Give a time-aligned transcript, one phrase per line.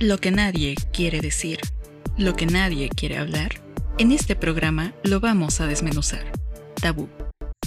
[0.00, 1.58] Lo que nadie quiere decir,
[2.16, 3.60] lo que nadie quiere hablar,
[3.98, 6.22] en este programa lo vamos a desmenuzar.
[6.80, 7.08] Tabú,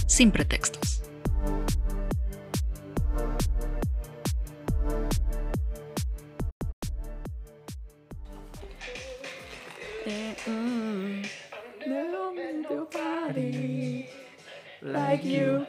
[0.06, 1.02] sin pretextos.
[14.80, 15.66] Like you.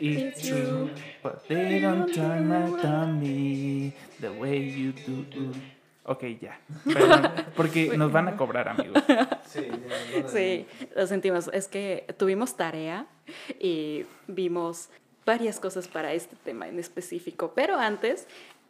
[0.00, 0.90] It's true,
[1.22, 5.52] but they don't turn out on me the way you do.
[6.04, 6.58] Ok, ya.
[6.84, 9.02] Perdón, porque nos van a cobrar, amigos.
[9.46, 11.50] Sí, lo sentimos.
[11.52, 13.06] Es que tuvimos tarea
[13.58, 14.88] y vimos
[15.26, 17.52] varias cosas para este tema en específico.
[17.54, 18.26] Pero antes,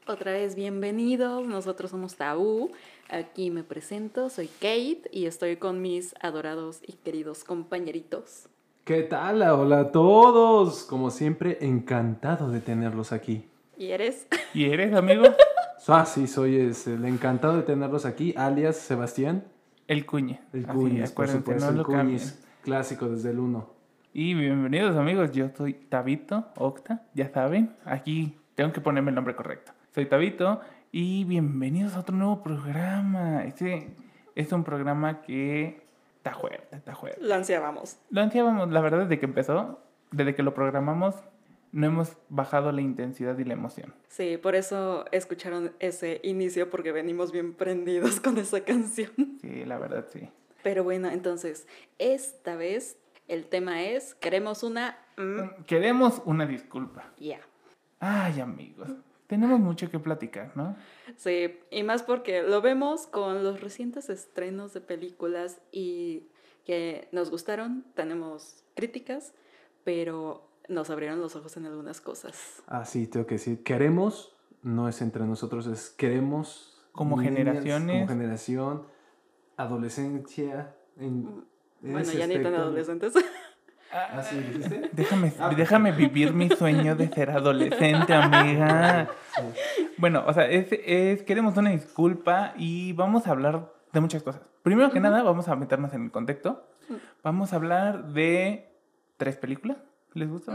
[0.06, 1.46] otra vez, bienvenidos.
[1.46, 2.72] Nosotros somos Tabú.
[3.08, 8.48] Aquí me presento, soy Kate y estoy con mis adorados y queridos compañeritos.
[8.90, 9.40] ¿Qué tal?
[9.42, 10.82] Hola a todos.
[10.82, 13.48] Como siempre, encantado de tenerlos aquí.
[13.78, 14.26] ¿Y eres?
[14.52, 15.26] ¿Y eres, amigo?
[15.86, 19.44] Ah, sí, soy es, el encantado de tenerlos aquí, alias Sebastián.
[19.86, 20.40] El cuñe.
[20.52, 22.20] El Cuñis, por supuesto, no el cambien.
[22.62, 23.70] clásico desde el 1.
[24.12, 25.30] Y bienvenidos, amigos.
[25.30, 27.76] Yo soy Tabito Octa, ya saben.
[27.84, 29.70] Aquí tengo que ponerme el nombre correcto.
[29.94, 33.44] Soy Tabito y bienvenidos a otro nuevo programa.
[33.44, 33.94] Este
[34.34, 35.89] es un programa que
[36.20, 37.18] está fuerte, está fuerte.
[37.22, 37.96] Lo ansiábamos.
[38.10, 41.14] Lo ansiábamos, la verdad, desde que empezó, desde que lo programamos,
[41.72, 43.94] no hemos bajado la intensidad y la emoción.
[44.08, 49.12] Sí, por eso escucharon ese inicio porque venimos bien prendidos con esa canción.
[49.40, 50.28] Sí, la verdad, sí.
[50.62, 51.66] Pero bueno, entonces,
[51.98, 54.98] esta vez el tema es, queremos una...
[55.16, 57.04] mm, Queremos una disculpa.
[57.18, 57.38] Ya.
[58.00, 58.88] Ay, amigos,
[59.30, 60.76] tenemos mucho que platicar, ¿no?
[61.16, 66.24] Sí, y más porque lo vemos con los recientes estrenos de películas y
[66.66, 69.32] que nos gustaron, tenemos críticas,
[69.84, 72.60] pero nos abrieron los ojos en algunas cosas.
[72.66, 74.34] Ah, sí, tengo que decir, queremos,
[74.64, 76.82] no es entre nosotros, es queremos.
[76.90, 78.08] Como generaciones.
[78.08, 78.86] Como generación,
[79.56, 80.74] adolescencia.
[80.96, 81.44] En,
[81.84, 83.14] en Bueno, ya ni tan adolescentes.
[83.92, 84.88] Ah, sí, ¿dijiste?
[84.92, 85.50] Déjame, Ah.
[85.56, 89.08] déjame vivir mi sueño de ser adolescente, amiga.
[89.34, 89.86] Sí.
[89.96, 94.42] Bueno, o sea, es, es- queremos una disculpa y vamos a hablar de muchas cosas.
[94.62, 96.66] Primero que nada, vamos a meternos en el contexto.
[97.22, 98.68] Vamos a hablar de
[99.16, 99.78] tres películas.
[100.14, 100.54] ¿Les gusta?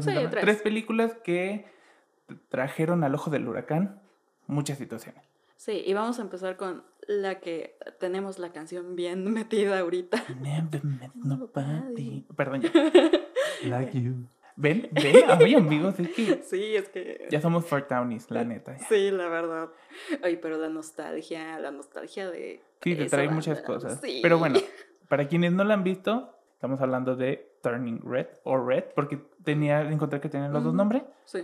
[0.00, 1.66] Sí, tres películas que
[2.48, 4.00] trajeron al ojo del huracán
[4.46, 5.22] muchas situaciones.
[5.56, 10.22] Sí, y vamos a empezar con la que tenemos la canción bien metida ahorita.
[10.40, 12.26] Never met nobody.
[12.36, 12.70] Perdón, ya.
[13.64, 14.28] Like you.
[14.58, 14.88] ¿Ven?
[14.92, 15.16] ¿Ven?
[15.28, 17.26] Ay, amigos, es que Sí, es que...
[17.30, 18.76] ya somos Fort Townies, la neta.
[18.76, 18.86] ya.
[18.86, 19.68] Sí, la verdad.
[20.22, 22.62] Ay, pero la nostalgia, la nostalgia de...
[22.82, 24.00] Sí, te trae banda, muchas cosas.
[24.02, 24.20] sí.
[24.22, 24.58] Pero bueno,
[25.08, 29.82] para quienes no la han visto, estamos hablando de Turning Red o Red, porque tenía,
[29.90, 31.02] encontré que tenían los dos nombres.
[31.24, 31.40] Sí.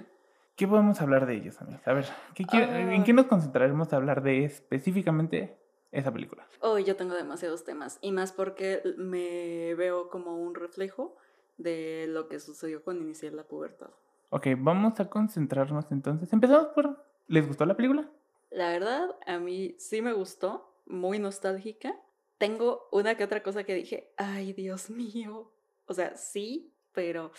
[0.57, 1.87] ¿Qué podemos hablar de ellos, amigos?
[1.87, 2.05] A ver,
[2.35, 2.95] ¿qué quiere- Ah.
[2.95, 5.59] ¿en qué nos concentraremos a hablar de específicamente
[5.91, 6.47] esa película?
[6.61, 11.17] Hoy yo tengo demasiados temas y más porque me veo como un reflejo
[11.57, 13.91] de lo que sucedió cuando inicié la pubertad.
[14.31, 16.33] Ok, vamos a concentrarnos entonces.
[16.33, 17.03] Empezamos por...
[17.29, 18.11] ¿Les gustó la película?
[18.51, 21.95] La verdad, a mí sí me gustó, muy nostálgica.
[22.39, 25.51] Tengo una que otra cosa que dije, ay, Dios mío.
[25.87, 27.33] O sea, sí, pero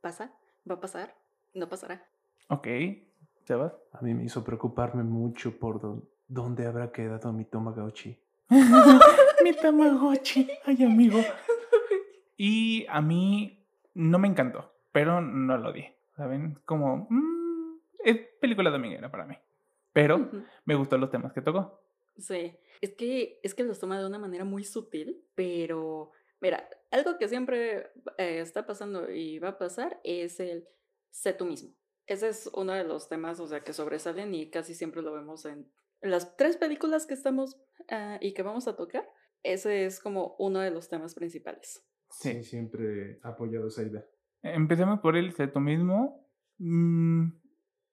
[0.00, 0.32] pasa,
[0.68, 1.16] va a pasar,
[1.54, 2.06] no pasará.
[2.48, 2.66] Ok,
[3.44, 3.72] Sebas.
[3.92, 8.18] A mí me hizo preocuparme mucho por dó- dónde habrá quedado mi Tamagotchi.
[9.44, 10.48] Mi Tamagotchi.
[10.64, 11.18] Ay, amigo.
[12.36, 15.96] Y a mí no me encantó, pero no lo odié.
[16.16, 16.58] ¿Saben?
[16.64, 17.06] Como...
[17.10, 19.36] mm, es película dominguera para mí.
[19.92, 20.30] Pero
[20.64, 21.80] me gustó los temas que tocó.
[22.18, 26.10] Sí, es que, es que los toma de una manera muy sutil, pero
[26.40, 30.66] mira, algo que siempre eh, está pasando y va a pasar es el
[31.10, 31.72] sé tú mismo.
[32.06, 35.46] Ese es uno de los temas, o sea, que sobresalen y casi siempre lo vemos
[35.46, 35.70] en
[36.00, 37.60] las tres películas que estamos
[37.90, 39.08] ah, y que vamos a tocar.
[39.42, 41.86] Ese es como uno de los temas principales.
[42.10, 42.32] Sí.
[42.32, 44.04] Sí, siempre he apoyado esa idea.
[44.42, 46.28] Empecemos por el sé tú mismo.
[46.58, 47.30] Mm,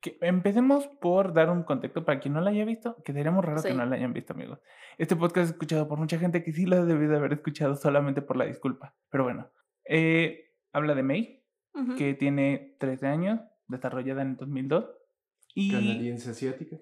[0.01, 3.43] que empecemos por dar un contexto para quien no la haya visto, que sería muy
[3.43, 4.59] raro que no la hayan visto, amigos.
[4.97, 8.21] Este podcast es escuchado por mucha gente que sí lo debió de haber escuchado solamente
[8.21, 8.95] por la disculpa.
[9.11, 9.51] Pero bueno,
[9.85, 11.45] eh, habla de May,
[11.97, 13.39] que tiene 13 años,
[13.71, 14.85] desarrollada en el 2002.
[15.55, 16.77] Y Canadiense asiática.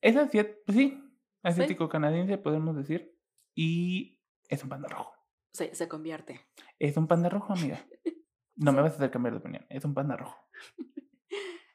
[0.00, 1.00] es asiático, sí,
[1.42, 3.14] asiático canadiense, podemos decir.
[3.54, 5.12] Y es un panda rojo.
[5.52, 6.40] Sí, se convierte.
[6.78, 7.78] Es un panda rojo, amiga.
[8.60, 9.64] No me vas a hacer cambiar de opinión.
[9.68, 10.36] Es un panda rojo.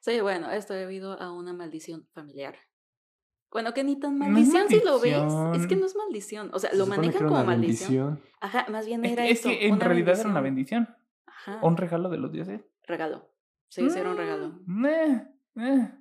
[0.01, 2.56] Sí, bueno, esto debido a una maldición familiar.
[3.50, 5.15] Bueno, que ni tan No maldición si lo ves.
[5.62, 6.50] Es que no es maldición.
[6.54, 8.15] O sea, Se lo manejan como maldición.
[8.15, 8.21] bendición.
[8.42, 10.83] Ajá, más bien Es, era que- es que en una realidad era una bendición.
[10.83, 11.07] bendición.
[11.25, 11.60] Ajá.
[11.65, 12.62] Un regalo de los dioses.
[12.86, 13.30] Regalo.
[13.73, 14.59] Sí, sí, era un regalo.
[14.67, 15.91] Mm, eh, eh.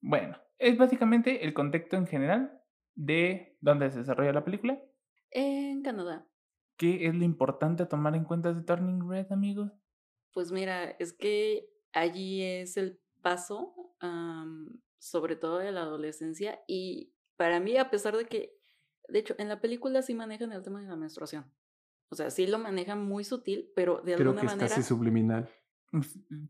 [0.00, 2.60] Bueno, es básicamente el contexto en general
[2.96, 4.82] de dónde se desarrolla la película.
[5.30, 6.26] En Canadá.
[6.76, 9.70] ¿Qué es lo importante a tomar en cuenta de Turning Red, amigos?
[10.32, 17.14] Pues mira, es que allí es el paso, am, sobre todo de la adolescencia, y
[17.36, 18.58] para mí, a pesar de que,
[19.06, 21.44] de hecho, en la película sí manejan el tema de la menstruación.
[22.08, 24.82] O sea, sí lo manejan muy sutil, pero de Creo alguna que es manera casi
[24.82, 25.48] subliminal.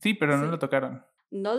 [0.01, 0.51] Sí, pero no Sí.
[0.51, 1.05] lo tocaron.
[1.31, 1.53] no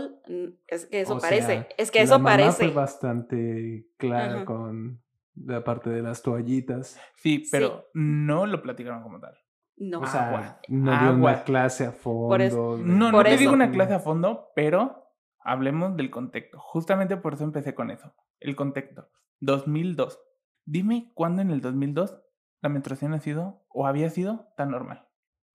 [0.67, 2.65] es que eso O parece, sea, es que la eso mamá parece.
[2.65, 4.45] fue bastante clara Ajá.
[4.45, 5.01] con
[5.35, 6.97] la parte de las toallitas.
[7.17, 7.49] Sí, Sí.
[7.51, 9.35] pero no lo platicaron como tal.
[9.75, 9.99] No.
[9.99, 11.31] O sea, Agua, no dio agua.
[11.31, 12.35] una clase a fondo.
[12.37, 13.39] eso- de- No, no Por te eso.
[13.41, 15.09] digo una clase a fondo, pero
[15.39, 16.57] hablemos del contexto.
[16.57, 18.13] Justamente por eso empecé con eso.
[18.39, 19.09] El contexto.
[19.41, 20.21] 2002.
[20.63, 22.17] Dime cuándo en el 2002
[22.61, 25.05] la menstruación ha sido o había sido tan normal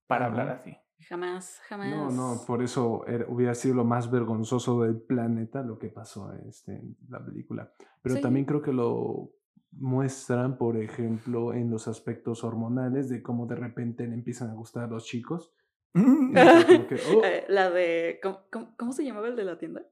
[0.07, 0.31] para Ajá.
[0.33, 0.77] hablar así.
[1.09, 1.89] Jamás, jamás.
[1.91, 6.33] No, no, por eso era- hubiera sido lo más vergonzoso del planeta lo que pasó
[6.49, 7.73] este, en la película.
[8.03, 8.21] Pero Sí.
[8.23, 9.31] también creo que lo
[9.73, 14.85] muestran, por ejemplo, en los aspectos hormonales de cómo de repente le empiezan a gustar
[14.85, 15.55] a los chicos.
[16.89, 18.21] Que, oh, Eh, la de.
[18.23, 19.83] ¿cómo, cómo, cómo se llamaba el de la tienda?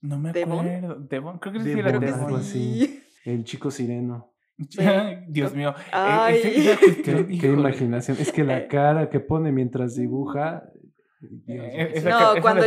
[0.00, 0.96] No me acuerdo.
[1.00, 2.86] Devon, creo que sí Devon, que algo así.
[2.86, 3.02] sí.
[3.24, 4.32] el chico sireno.
[5.28, 5.74] Dios mío.
[5.78, 6.42] e- Ay.
[7.04, 8.16] Qué, imaginación.
[8.20, 8.68] Es que la Eh.
[8.68, 10.64] cara que pone mientras dibuja.
[11.20, 11.88] Dios Eh, mío.
[11.94, 12.64] esa No, esa cuando-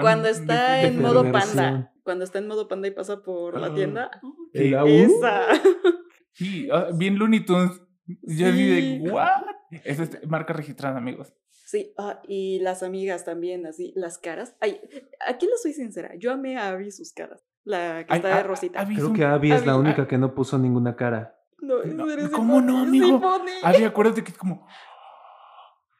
[0.00, 1.92] Cuando está de- en modo panda.
[2.04, 3.74] Cuando está en modo panda y pasa por la Ah.
[3.74, 4.10] tienda.
[4.52, 4.74] El.
[4.74, 5.46] Esa.
[6.32, 7.80] Sí, ah, bien Looney Tunes.
[8.22, 8.66] Yo así
[9.00, 9.10] de.
[9.10, 9.28] ¿what?
[9.84, 11.32] Esa es marca registrada, amigos.
[11.66, 14.54] Sí, ah, y las amigas también, así, las caras.
[14.60, 14.78] Ay,
[15.26, 16.10] aquí lo soy sincera.
[16.18, 17.42] Yo amé a Abby sus caras.
[17.64, 18.84] La que Ay, está de ah, rosita.
[18.86, 21.36] Creo un- que Abby es la única que no puso ninguna cara.
[21.60, 23.20] No, No, ¿cómo no, amigo?
[23.62, 24.66] Abby, acuérdate que es como.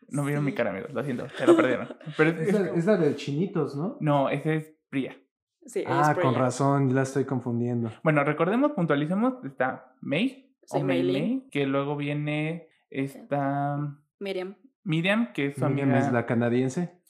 [0.09, 1.89] No vieron mi cara, amigos, lo siento, se lo perdieron.
[2.19, 3.97] Pero es- la, como- es la de chinitos, ¿no?
[4.01, 5.17] No, ese es Priya.
[5.65, 6.39] Sí, Ah, es con Freya.
[6.39, 7.91] razón, la estoy confundiendo.
[8.03, 11.03] Bueno, recordemos, puntualicemos, está May, Sí, o May.
[11.03, 13.79] May, que luego viene esta
[14.19, 14.55] Miriam.
[14.85, 16.07] Miriam, que es su Miriam amiga.
[16.07, 17.01] es la canadiense.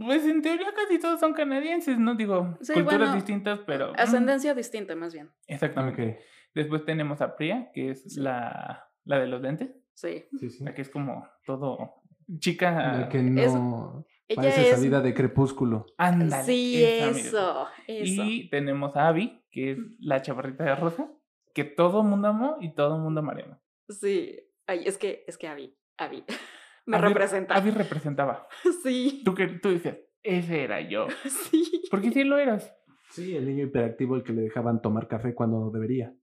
[0.00, 2.14] Pues en teoría casi todos son canadienses, ¿no?
[2.14, 3.92] Digo, Sí, culturas bueno, distintas, pero...
[3.92, 5.30] mm, Ascendencia distinta, más bien.
[5.46, 6.20] Exactamente.
[6.54, 8.20] Después tenemos a Priya, que es Sí.
[8.20, 10.24] la, la de los lentes, Sí.
[10.38, 10.64] Sí, sí.
[10.64, 12.02] la que es como todo
[12.38, 12.98] chica...
[12.98, 14.04] La que es- no.
[14.26, 14.76] Ella Parece es.
[14.76, 15.86] salida de crepúsculo.
[15.98, 17.66] Ándale, Sí, eso.
[17.88, 18.22] Eso.
[18.24, 21.10] Y tenemos a Abby, que es la chaparrita de rosa,
[21.52, 23.58] que todo mundo amó y todo mundo amaremos.
[23.88, 24.38] Sí.
[24.68, 25.76] Ay, es que, es que Abby.
[25.98, 26.24] Abby.
[26.90, 27.54] Me Abby- representa.
[27.54, 28.46] Abby representaba.
[28.82, 29.22] Sí.
[29.24, 31.06] Tú, que, tú decías, ese era yo.
[31.50, 31.82] Sí.
[31.90, 32.74] Porque sí lo eras.
[33.10, 36.14] Sí, el niño hiperactivo el que le dejaban tomar café cuando no debería.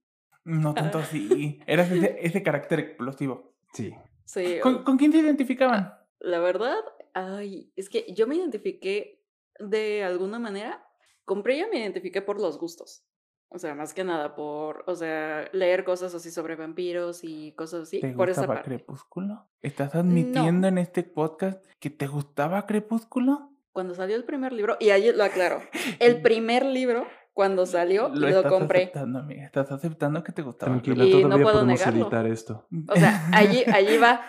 [0.44, 1.60] No tanto así.
[1.66, 3.54] Eras ese, ese carácter explosivo.
[3.74, 3.92] Sí.
[4.24, 4.58] Sí.
[4.62, 5.92] ¿Con, con quién se identificaban?
[6.20, 6.76] La verdad,
[7.14, 9.22] ay, es que yo me identifiqué
[9.58, 10.84] de alguna manera.
[11.24, 13.04] Con Priya me identifiqué por los gustos.
[13.50, 17.82] O sea, más que nada por, o sea, leer cosas así sobre vampiros y cosas
[17.84, 18.00] así.
[18.00, 18.70] ¿Te por esa gustaba parte.
[18.76, 19.48] Crepúsculo?
[19.62, 23.52] ¿Estás admitiendo en este podcast que te gustaba Crepúsculo?
[23.72, 25.62] Cuando salió el primer libro, y ahí lo aclaro,
[25.98, 28.82] el primer libro, cuando salió, lo, estás compré.
[28.82, 29.44] aceptando, amiga.
[29.44, 32.02] Estás aceptando que te gustaba Tranquila, Y no puedo podemos negarlo.
[32.02, 32.66] editar esto.
[32.88, 34.26] O sea, allí, allí va.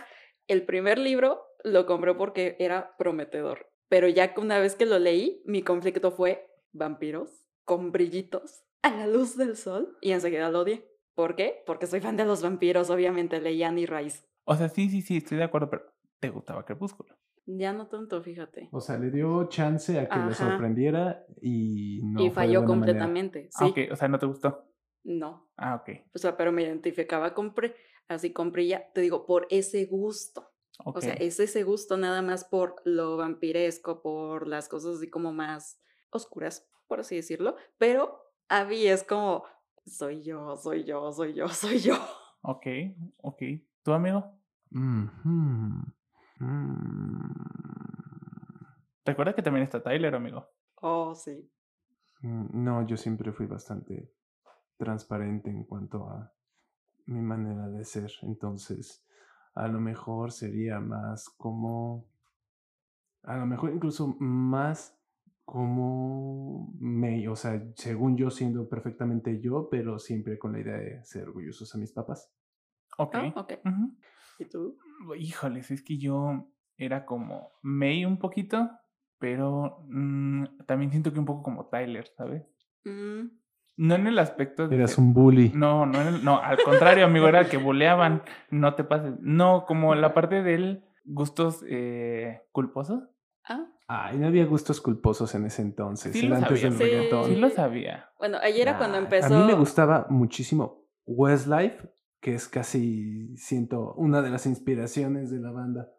[0.47, 3.69] El primer libro lo compré porque era prometedor.
[3.89, 8.89] Pero ya que una vez que lo leí, mi conflicto fue vampiros con brillitos a
[8.95, 10.87] la luz del sol y enseguida lo odié.
[11.15, 11.63] ¿Por qué?
[11.65, 14.23] Porque soy fan de los vampiros, obviamente leí Annie Rice.
[14.45, 15.83] O sea, sí, sí, sí, estoy de acuerdo, pero
[16.19, 17.15] te gustaba Crepúsculo.
[17.45, 18.69] Ya no tanto, fíjate.
[18.71, 20.49] O sea, le dio chance a que le Ajá.
[20.51, 22.19] sorprendiera y no.
[22.21, 23.49] y fue de falló completamente.
[23.51, 24.65] Sí, Ah, ok, o sea, no te gustó.
[25.03, 25.49] no.
[25.57, 25.89] Ah, ok.
[26.15, 27.73] O sea, pero me identificaba con Pri-
[28.07, 30.51] así con Priya, te digo, por ese gusto.
[30.85, 30.97] ok.
[30.97, 35.33] O sea, es ese gusto nada más por lo vampiresco, por las cosas así como
[35.33, 35.81] más
[36.11, 37.55] oscuras, por así decirlo.
[37.77, 39.43] Pero Abby es como,
[39.85, 41.95] soy yo, soy yo, soy yo, soy yo.
[42.41, 42.65] Ok,
[43.17, 43.41] ok.
[43.83, 44.39] ¿Tu amigo?
[44.71, 45.83] Mm.
[49.05, 50.47] Recuerda que también está Tyler, amigo.
[50.81, 51.51] Oh, sí.
[52.21, 54.13] Mm, No, yo siempre fui bastante
[54.77, 56.33] transparente en cuanto a
[57.05, 58.11] mi manera de ser.
[58.21, 59.05] Entonces,
[59.55, 62.07] a lo mejor sería más como.
[63.23, 64.98] A lo mejor incluso más
[65.49, 67.27] como May.
[67.27, 71.73] O sea, según yo siendo perfectamente yo, pero siempre con la idea de ser orgullosos
[71.73, 72.31] a mis papás.
[72.97, 73.15] Ok.
[73.15, 73.53] Ah, ok.
[73.65, 73.97] Ujú.
[74.39, 74.77] ¿Y tú?
[75.17, 78.69] Híjoles, es que yo era como May un poquito,
[79.17, 82.43] pero mm, también siento que un poco como Tyler, ¿sabes?
[82.85, 83.27] Mm,
[83.77, 84.75] No en el aspecto de...
[84.75, 85.51] Eras un bully.
[85.55, 89.15] No, no, en el- no, al contrario, amigo, era el que boleaban, no te pases.
[89.19, 93.03] No, como la parte del gustos eh, culposos.
[93.45, 96.13] Ah, Ay, no había gustos culposos en ese entonces.
[96.13, 96.63] Sí lo antes sabía.
[96.69, 96.83] del Sí.
[96.83, 97.25] reggaetón.
[97.25, 98.05] Sí lo sabía.
[98.19, 99.35] Bueno, ahí era cuando Ay, empezó.
[99.35, 101.89] A mí me gustaba muchísimo Westlife,
[102.21, 105.89] que es casi, siento, una de las inspiraciones de la banda.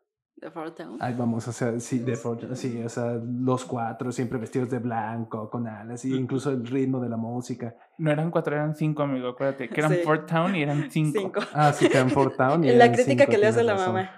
[0.40, 0.96] The Four Town.
[1.00, 4.78] Ahí vamos, o sea, sí, de Fortune, sí, o sea, los cuatro siempre vestidos de
[4.78, 7.74] blanco, con alas, y incluso el ritmo de la música.
[7.98, 9.28] No eran cuatro, eran cinco, amigo.
[9.28, 10.00] Acuérdate que eran Sí.
[10.02, 11.18] Fort Town y eran cinco.
[11.20, 11.40] Cinco.
[11.52, 12.64] Ah, sí, Canford Town.
[12.64, 13.94] y la eran crítica cinco, que le hace la razón.
[13.94, 14.10] mamá.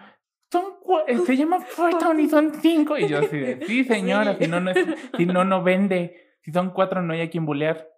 [1.26, 2.96] Se llama Fort Town y son cinco.
[2.98, 4.44] Y yo así de, sí, señora, Sí.
[4.44, 4.78] si no, no es,
[5.16, 6.36] si no, no vende.
[6.42, 7.88] Si son cuatro, no hay a quien bulear.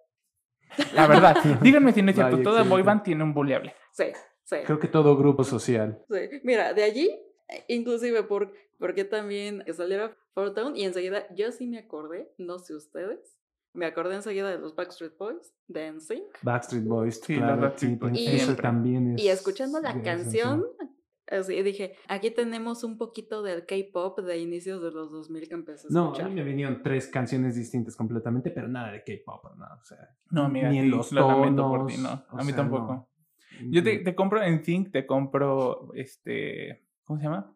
[0.93, 2.33] La verdad, díganme si no es cierto.
[2.37, 2.85] Vaya, Toda boy excelente.
[2.87, 3.73] band tiene un buleable.
[3.91, 4.05] Sí,
[4.43, 4.57] sí.
[4.65, 6.03] Creo que todo grupo social.
[6.09, 6.39] Sí.
[6.43, 7.19] Mira, de allí,
[7.67, 12.75] inclusive por, porque también saliera Four Town y enseguida yo sí me acordé, no sé
[12.75, 13.37] ustedes,
[13.73, 17.99] me acordé enseguida de los Backstreet Boys, de NSYNC, Backstreet Boys, Sí, claro, Backstreet sí,
[17.99, 18.61] Boys eso siempre.
[18.63, 19.23] también es.
[19.23, 20.65] y escuchando la canción,
[21.29, 25.87] así dije, aquí tenemos un poquito del K-pop de inicios de los 2000 que empecé
[25.87, 29.65] a No, a mí me vinieron tres canciones distintas completamente, pero nada de K-pop, no,
[29.65, 30.15] o sea.
[30.31, 32.37] No, mira, ni en sí, los lo lamento por ti, tonos, no.
[32.39, 32.93] A mí sea, tampoco.
[32.93, 33.09] no.
[33.69, 36.83] Yo te, te compro en Sync, te compro este.
[37.05, 37.55] ¿Cómo se llama?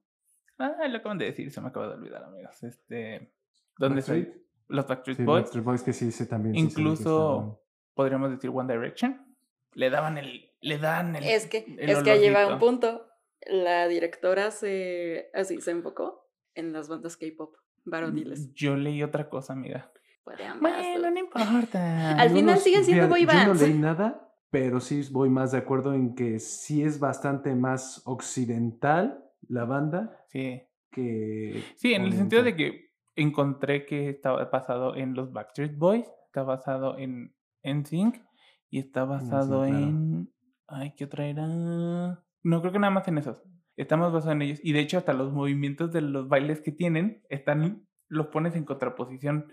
[0.58, 2.64] Ah, lo acaban de decir, se me acaba de olvidar, amigos.
[2.64, 3.34] Este.
[3.78, 4.32] ¿Dónde estoy?
[4.68, 5.42] Los Backstreet Sí, Boys.
[5.42, 6.54] Backstreet Boys que sí, sí, también.
[6.56, 7.62] sí Incluso
[7.94, 9.26] podríamos decir One Direction.
[9.74, 10.52] Le daban el.
[10.62, 11.24] Le dan el.
[11.24, 13.09] Es que, el es que ahí va un punto.
[13.46, 17.56] La directora se, así, se enfocó en las bandas K-pop
[17.86, 18.54] varoniles.
[18.54, 19.92] Yo leí otra cosa, amiga.
[20.24, 22.20] Puede ambas, Bueno, no importa.
[22.20, 23.62] Al Yo final no- siguen siendo boy Yo no bands.
[23.62, 29.24] leí nada, pero sí voy más de acuerdo en que sí es bastante más occidental
[29.48, 30.62] la banda Sí.
[30.92, 31.64] que.
[31.78, 36.44] Sí, en el sentido de que encontré que estaba basado en los Backstreet Boys, está
[36.44, 38.22] basado en NSYNC
[38.70, 39.78] y está basado claro.
[39.78, 40.34] en...
[40.68, 42.24] Ay, ¿qué otra era?
[42.44, 43.44] No, creo que nada más en esos.
[43.78, 44.60] Estamos basados en ellos.
[44.64, 48.66] Y de hecho hasta los movimientos de los bailes que tienen están los pones en
[48.66, 49.52] contraposición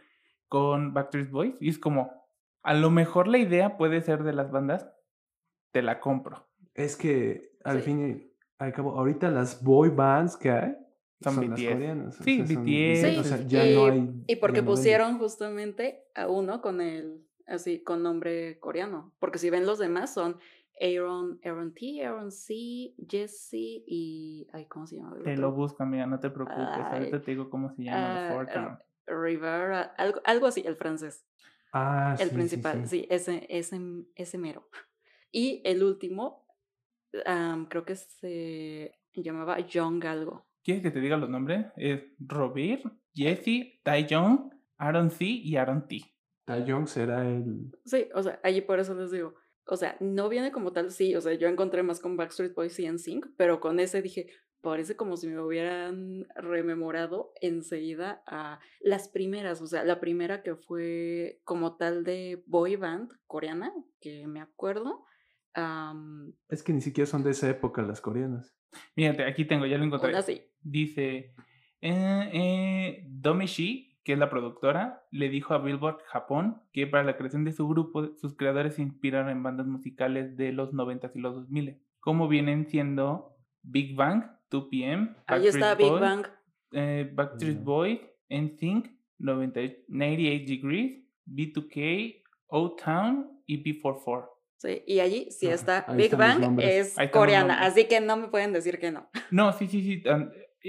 [0.48, 1.56] con Backstreet Boys.
[1.60, 2.10] Y es como,
[2.62, 4.88] a lo mejor la idea puede ser de las bandas,
[5.72, 6.48] te la compro.
[6.74, 7.82] Es que al Sí.
[7.84, 10.74] fin y al cabo, ahorita las boy bands que hay
[11.20, 11.72] Son son, las BTS.
[11.72, 12.20] coreanas.
[12.20, 13.18] o Sí, sea, son- BTS.
[13.18, 14.24] o sea, ya y, no hay.
[14.26, 19.14] y porque no pusieron justamente a uno con el, así, con nombre coreano.
[19.18, 20.38] Porque si ven los demás son
[20.80, 23.54] Aaron, Aaron T, Aaron C, Jesse
[23.86, 25.16] y, ay, ¿cómo se llama?
[25.16, 26.58] el Te lo busco, amiga, no te preocupes.
[26.58, 28.46] Ay, Ahorita te digo cómo se llama.
[28.52, 28.78] Town.
[29.06, 31.24] Rivera, algo, algo así, el francés.
[31.72, 33.00] Ah, El sí, sí, principal, sí.
[33.00, 33.78] sí, ese, ese,
[34.14, 34.68] ese mero.
[35.32, 36.46] Y el último,
[37.26, 40.46] am, creo que se llamaba Young algo.
[40.62, 41.66] ¿Quieres que te diga los nombres?
[41.76, 42.82] Es Robert,
[43.14, 46.00] Jesse, Taeyong, Aaron C y Aaron T.
[46.46, 47.70] Taeyong será el.
[47.84, 49.34] Sí, o sea, allí por eso les digo.
[49.66, 52.78] O sea, no viene como tal, sí, o sea, yo encontré más con Backstreet Boys
[52.78, 54.28] y NSYNC, pero con ese dije,
[54.60, 60.56] parece como si me hubieran rememorado enseguida a las primeras, o sea, la primera que
[60.56, 65.04] fue como tal de boy band coreana, que me acuerdo.
[66.48, 68.54] Es que ni siquiera son de esa época las coreanas.
[68.94, 70.10] Mírate, aquí tengo, ya lo encontré.
[70.10, 70.42] una sí.
[70.60, 71.34] Dice,
[71.80, 77.02] eh, eh, Domi Shi, que es la productora, le dijo a Billboard Japón que para
[77.02, 81.10] la creación de su grupo, sus creadores se inspiraron en bandas musicales de los 90s
[81.16, 86.26] y los 2000, como vienen siendo Big Bang, 2PM, Ahí está Backstreet Big Boys, Bang.
[86.70, 87.64] eh, Backstreet Ya.
[87.64, 88.86] Boys, NSYNC,
[89.18, 94.28] 90 98 Degrees, B2K, O-Town y B44.
[94.58, 98.52] Sí, y allí sí Ah, está Big Bang, es coreana, así que no me pueden
[98.52, 99.10] decir que no.
[99.32, 100.02] No, sí, sí, sí.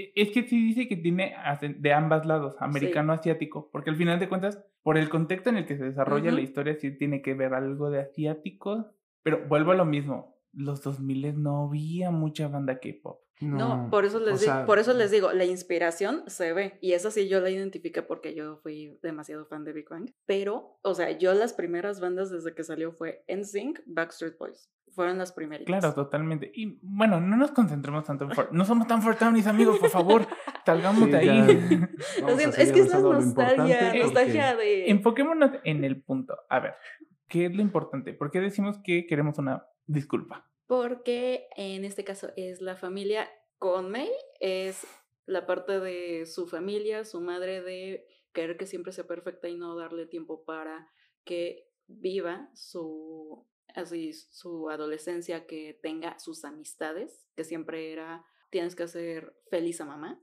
[0.02, 1.34] E- Es que sí dice que tiene
[1.78, 5.76] de ambos lados, americano-asiático, porque al final de cuentas, por el contexto en el que
[5.76, 9.84] se desarrolla la historia, sí tiene que ver algo de asiático, pero vuelvo a lo
[9.84, 13.20] mismo, los 2000 no había mucha banda K-pop.
[13.40, 16.92] No, por eso les di- sea, por eso les digo, la inspiración se ve y
[16.92, 20.94] esa sí yo la identifiqué porque yo fui demasiado fan de Big Bang, pero o
[20.94, 24.70] sea, yo las primeras bandas desde que salió fue NSYNC, Backstreet Boys.
[24.90, 25.66] Fueron las primeritas.
[25.66, 26.50] Claro, totalmente.
[26.54, 30.26] Y bueno, no nos concentremos tanto en Fort- No somos tan Fortownies, amigos, por favor.
[30.66, 31.28] Salgamos Sí, de ahí.
[32.58, 36.36] Es que es la nostalgia, nostalgia de Enfoquémonos en el punto.
[36.48, 36.74] A ver,
[37.28, 38.12] ¿qué es lo importante?
[38.14, 40.47] ¿Por qué decimos que queremos una disculpa?
[40.68, 44.86] Porque en este caso es la familia con May, es
[45.24, 49.74] la parte de su familia, su madre de querer que siempre sea perfecta y no
[49.76, 50.88] darle tiempo para
[51.24, 58.82] que viva su así su adolescencia, que tenga sus amistades, que siempre era tienes que
[58.82, 60.20] hacer feliz a mamá,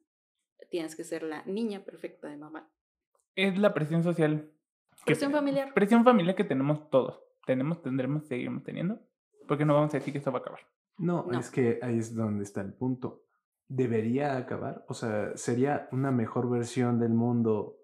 [0.69, 2.69] tienes que ser la niña perfecta de mamá.
[3.35, 4.51] Es la presión social.
[5.05, 5.73] Presión familiar.
[5.73, 7.19] Presión familiar que tenemos todos.
[7.47, 8.99] Tenemos, tendremos, seguiremos teniendo.
[9.47, 10.59] Porque no vamos a decir que esto va a acabar.
[10.97, 11.39] No, No.
[11.39, 13.21] es que ahí es donde está el punto.
[13.67, 14.85] debería acabar?
[14.87, 17.77] O sea, ¿sería una mejor versión del mundo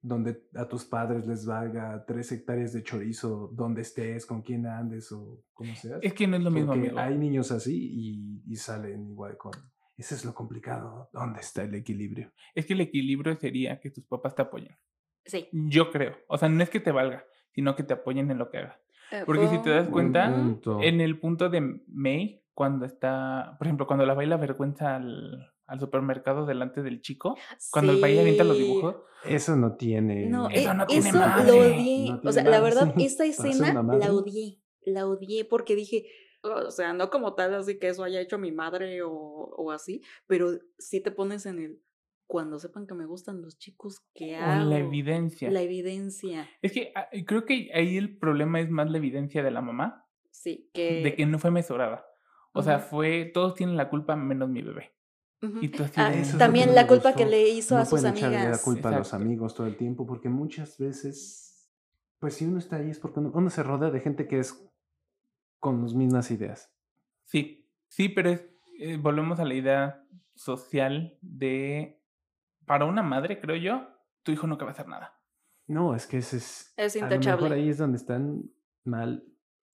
[0.00, 5.12] donde a tus padres les valga tres hectáreas de chorizo, donde estés, con quién andes
[5.12, 5.98] o como seas?
[6.02, 6.98] Es que no es lo mismo, amigo.
[6.98, 9.52] hay niños así y, y salen igual con...
[9.94, 11.10] Eso es lo complicado.
[11.12, 12.32] ¿Dónde está el equilibrio?
[12.54, 14.74] Es que el equilibrio sería que tus papás te apoyen.
[15.26, 15.48] Sí.
[15.52, 16.16] Yo creo.
[16.28, 18.80] O sea, no es que te valga, sino que te apoyen en lo que hagas.
[19.10, 20.78] Eh, Porque si te das Buen cuenta, punto.
[20.80, 25.80] en el punto de May, cuando está, por ejemplo, cuando la baila vergüenza al, al
[25.80, 27.36] supermercado delante del chico,
[27.70, 30.26] cuando el baile avienta los dibujos, Eso no tiene...
[30.28, 31.46] No, Eso eh, no tiene eso madre.
[31.52, 32.10] lo odié.
[32.10, 34.60] No o sea, la verdad, esta escena la odié.
[34.82, 36.06] La odié porque dije,
[36.42, 40.02] o sea, no como tal, así que eso haya hecho mi madre o, o así,
[40.26, 41.82] pero sí te pones en el.
[42.30, 44.70] Cuando sepan que me gustan los chicos, ¿qué con hago?
[44.70, 45.50] la evidencia.
[45.50, 46.48] La evidencia.
[46.62, 50.06] Es que ah, creo que ahí el problema es más la evidencia de la mamá,
[50.30, 51.02] Sí, que.
[51.02, 52.06] de que no fue mesurada.
[52.52, 54.92] O sea, fue, todos tienen la culpa menos mi bebé.
[55.60, 58.20] Y tú así Ah, Eso también la culpa que le hizo no a sus echarle
[58.20, 58.62] la amigas.
[58.62, 61.68] culpa a los amigos todo el tiempo, porque muchas veces,
[62.20, 64.70] pues si uno está ahí es porque uno, uno se rodea de gente que es
[65.58, 66.72] con las mismas ideas.
[67.24, 68.44] Sí, sí, pero es,
[68.78, 71.99] eh, volvemos a la idea social de,
[72.70, 73.84] para una madre, creo yo,
[74.22, 75.12] tu hijo nunca va a hacer nada.
[75.66, 76.72] No, es que ese es...
[76.76, 77.54] Es A lo mejor intachable.
[77.56, 78.44] ahí es donde están
[78.84, 79.24] mal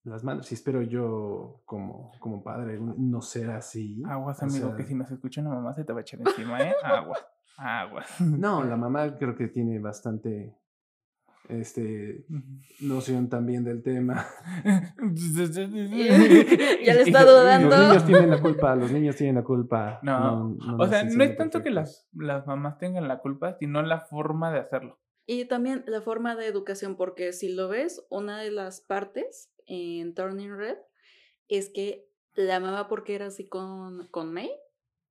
[0.02, 0.50] las madres.
[0.50, 4.02] Y espero yo, como, como padre, no ser así.
[4.08, 6.20] Aguas, o amigo, sea, que si nos escucha una mamá se te va a echar
[6.20, 6.74] encima, ¿eh?
[6.82, 7.22] Aguas,
[7.58, 8.06] aguas.
[8.20, 10.56] No, la mamá creo que tiene bastante
[11.48, 12.24] este
[12.80, 14.26] noción también del tema.
[16.84, 17.76] Ya le está dudando.
[17.76, 19.98] Los niños tienen la culpa, los niños tienen la culpa.
[20.02, 23.82] No, no O sea, no es tanto que las, las mamás tengan la culpa, sino
[23.82, 24.98] la forma de hacerlo.
[25.26, 30.14] Y también la forma de educación, porque si lo ves, una de las partes en
[30.14, 30.78] Turning Red
[31.48, 34.50] es que la mamá, porque era así con, con May,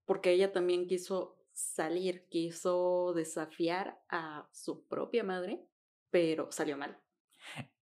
[0.05, 5.65] porque ella también quiso salir, quiso desafiar a su propia madre,
[6.09, 6.97] pero salió mal.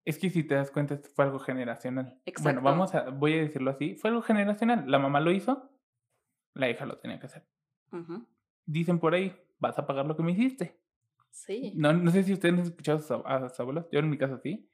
[0.05, 2.05] Es que si te das cuenta, esto fue algo generacional.
[2.05, 2.61] Bueno, Exacto.
[2.61, 4.83] vamos a, voy a decirlo así, fue algo generacional.
[4.89, 5.71] La mamá lo hizo,
[6.53, 7.47] la hija lo tenía que hacer.
[7.91, 8.27] Ujú.
[8.65, 10.79] Dicen por ahí, vas a pagar lo que me hiciste.
[11.31, 11.73] Sí.
[11.75, 14.69] No, no sé si ustedes han escuchado a sus, abuelos, yo en mi caso sí.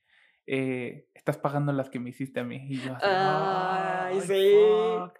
[0.48, 2.66] Eh, estás pagando las que me hiciste a mí.
[2.68, 4.52] Y yo así, Ay, "Ay, sí.
[5.00, 5.20] fuck".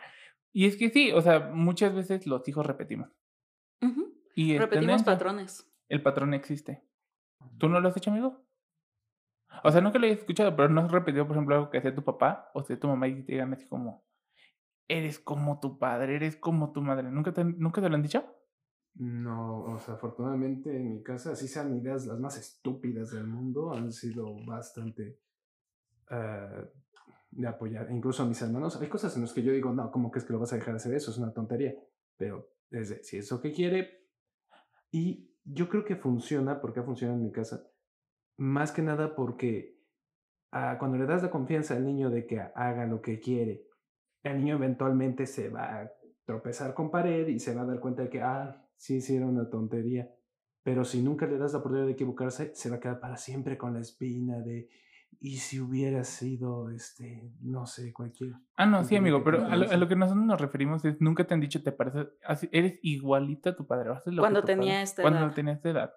[0.52, 3.10] Y es que sí, o sea, muchas veces los hijos repetimos.
[3.82, 4.12] Ujú.
[4.36, 5.06] Y es Repetimos tendencia.
[5.14, 5.72] patrones.
[5.88, 6.82] El patrón existe.
[7.58, 8.46] ¿Tú no lo has hecho, amigo?
[9.64, 11.94] O sea, que lo hayas escuchado, pero no has repetido, por ejemplo, algo que hacía
[11.94, 14.06] tu papá o sea tu mamá y te digan así como,
[14.88, 17.12] eres como tu padre, eres como tu madre.
[17.12, 18.24] ¿Nunca te, ¿nunca te lo han dicho?
[18.96, 23.74] No, o sea, afortunadamente en mi casa, así sean ideas las más estúpidas del mundo,
[23.74, 25.20] han sido bastante
[26.10, 26.70] eh,
[27.32, 27.90] de apoyar.
[27.92, 30.26] Incluso a mis hermanos, hay cosas en las que yo digo, no, ¿cómo que es
[30.26, 31.12] que lo vas a dejar hacer eso?
[31.12, 31.74] Es una tontería.
[32.18, 34.08] Pero desde, si es lo que quiere.
[34.92, 37.68] Y yo creo que funciona, porque ha funcionado en mi casa,
[38.38, 39.80] más que nada porque
[40.52, 43.66] ah, cuando le das la confianza al niño de que haga lo que quiere,
[44.24, 45.92] el niño eventualmente se va a
[46.26, 49.26] tropezar con pared y se va a dar cuenta de que, ah, sí, sí, era
[49.26, 50.14] una tontería.
[50.62, 53.58] Pero si nunca le das la oportunidad de equivocarse, se va a quedar para siempre
[53.58, 54.70] con la espina de,
[55.22, 58.34] y si hubiera sido, este, no sé, cualquier...
[58.56, 61.26] Ah, no, sí, amigo, pero a lo, a lo que nosotros nos referimos es, nunca
[61.28, 63.92] te han dicho, te pareces, así- eres igualita a tu padre.
[63.92, 65.34] haces lo Cuando tenía padre- esta Cuando edad.
[65.34, 65.94] tenía esta edad.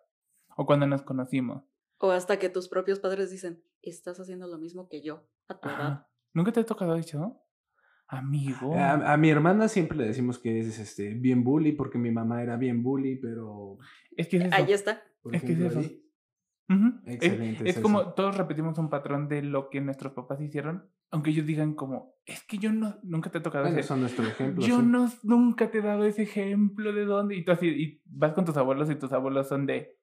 [0.57, 1.63] O cuando nos conocimos.
[1.99, 5.69] O hasta que tus propios padres dicen, estás haciendo lo mismo que yo a tu
[5.69, 5.81] edad.
[5.81, 6.09] Ajá.
[6.35, 7.39] ¿Nunca te ha tocado eso?
[8.09, 8.75] Amigo.
[8.77, 12.43] A, a mi hermana siempre le decimos que es este, bien bully porque mi mamá
[12.43, 13.79] era bien bully, pero...
[14.17, 14.55] es que es eso.
[14.55, 15.03] Ahí está.
[15.23, 15.89] Por Es que es ejemplo, eso.
[15.89, 15.99] ahí-
[17.07, 18.13] Excelente, Es, es como eso.
[18.15, 22.43] todos repetimos un patrón de lo que nuestros papás hicieron, aunque ellos digan como, es
[22.45, 24.65] que yo no, nunca te he tocado ese- son nuestro ejemplo.
[24.67, 24.87] Yo sí.
[24.87, 27.37] no, nunca te he dado ese ejemplo de dónde.
[27.37, 29.99] Y tú así, y vas con tus abuelos y tus abuelos son de,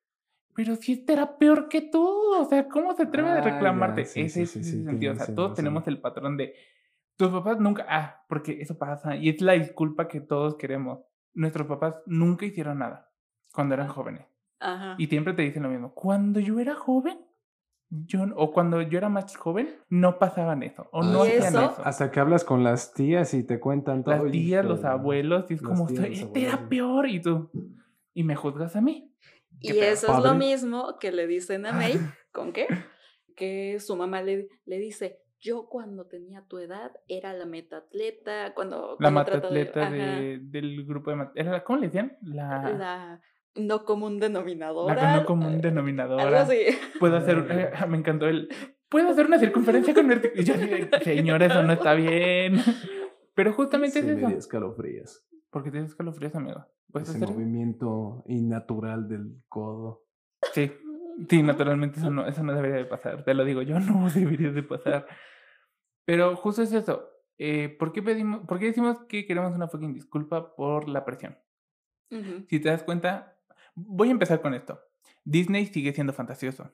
[0.56, 4.06] pero si este era peor que tú, o sea, ¿cómo se atreve a Ah, reclamarte?
[4.06, 6.54] sí, ese sí, es sí, sentido, o sea, todos tenemos el patrón de,
[7.16, 11.00] tus papás nunca, ah, porque eso pasa, y es la disculpa que todos queremos.
[11.34, 13.12] Nuestros papás nunca hicieron nada
[13.54, 14.26] cuando eran jóvenes.
[14.60, 14.96] Ajá.
[14.98, 15.94] Y siempre te dicen lo mismo.
[15.94, 17.20] Cuando yo era joven,
[17.90, 20.88] yo, o cuando yo era más joven, no pasaban eso.
[20.92, 21.72] O no ¿Y hacían eso?
[21.72, 21.82] eso.
[21.86, 24.24] Hasta que hablas con las tías y te cuentan todo.
[24.24, 27.08] Las tías, los abuelos, y es Las como, tías, "Soy- los este era abuelos, peor,
[27.10, 27.52] y tú,
[28.14, 29.12] y me juzgas a mí.
[29.62, 30.38] Y eso es lo padre.
[30.38, 31.94] mismo que le dicen a May,
[32.32, 32.68] ¿con qué?
[33.36, 38.98] Que su mamá le, le dice, yo cuando tenía tu edad era la metatleta, cuando...
[39.00, 39.50] La cuando trata
[39.90, 41.16] de- del grupo de...
[41.18, 42.18] mat- ¿Era la- ¿Cómo le decían?
[42.22, 43.22] La, La
[43.56, 44.96] no común denominadora.
[44.96, 46.24] que no común eh, denominadora.
[46.24, 46.58] Algo así.
[47.00, 48.50] Puedo hacer, eh, me encantó el,
[48.90, 50.34] puedo hacer una circunferencia con vértigo.
[50.38, 52.60] Y yo así de, señor, eso no está bien.
[53.36, 54.28] Pero justamente Sí, es me eso.
[54.28, 55.26] dio escalofríos.
[55.50, 56.66] Porque tienes escalofríos, amigo.
[56.92, 57.30] ¿Puedes Ese hacer?
[57.36, 60.06] movimiento innatural del codo.
[60.54, 60.72] Sí.
[61.30, 63.24] Sí, naturalmente eso no, eso no debería de pasar.
[63.26, 65.06] Te lo digo, yo no debería de pasar.
[66.06, 67.10] Pero justo es eso.
[67.38, 71.38] Eh, ¿por, qué pedimos, ¿Por qué decimos que queremos una fucking disculpa por la presión?
[72.48, 73.39] Si te das cuenta,
[73.88, 74.80] voy a empezar con esto.
[75.24, 76.72] Disney sigue siendo fantasioso.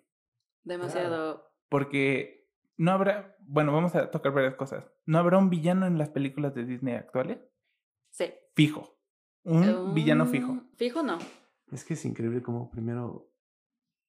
[0.63, 1.52] Demasiado.
[1.70, 4.86] Porque no habrá, bueno, vamos a tocar varias cosas.
[5.06, 7.39] ¿No habrá un villano en las películas de Disney actuales?
[8.12, 8.26] Sí.
[8.56, 8.98] Fijo.
[9.44, 10.62] Un villano fijo.
[10.76, 11.18] Fijo no.
[11.72, 13.30] Es que es increíble como primero,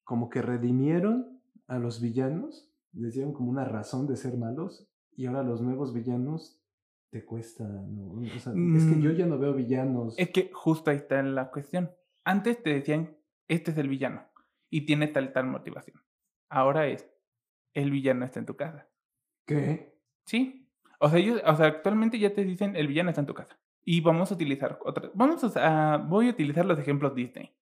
[0.05, 5.27] como que redimieron a los villanos, les dieron como una razón de ser malos, y
[5.27, 6.63] ahora los nuevos villanos
[7.11, 8.13] te cuesta, ¿no?
[8.13, 9.15] O sea, es que yo Mm.
[9.17, 10.15] ya no veo villanos.
[10.19, 11.91] Es que justo ahí está la cuestión.
[12.27, 14.29] Antes te decían, este es el villano
[14.69, 16.03] y tiene tal tal motivación.
[16.49, 17.09] Ahora es,
[17.73, 18.89] el villano está en tu casa.
[19.47, 19.97] ¿Qué?
[20.25, 20.69] ¿Sí?
[20.99, 23.57] O sea, ellos, o sea, actualmente ya te dicen, el villano está en tu casa.
[23.85, 27.55] Y vamos a utilizar otra, vamos a, voy a utilizar los ejemplos Disney.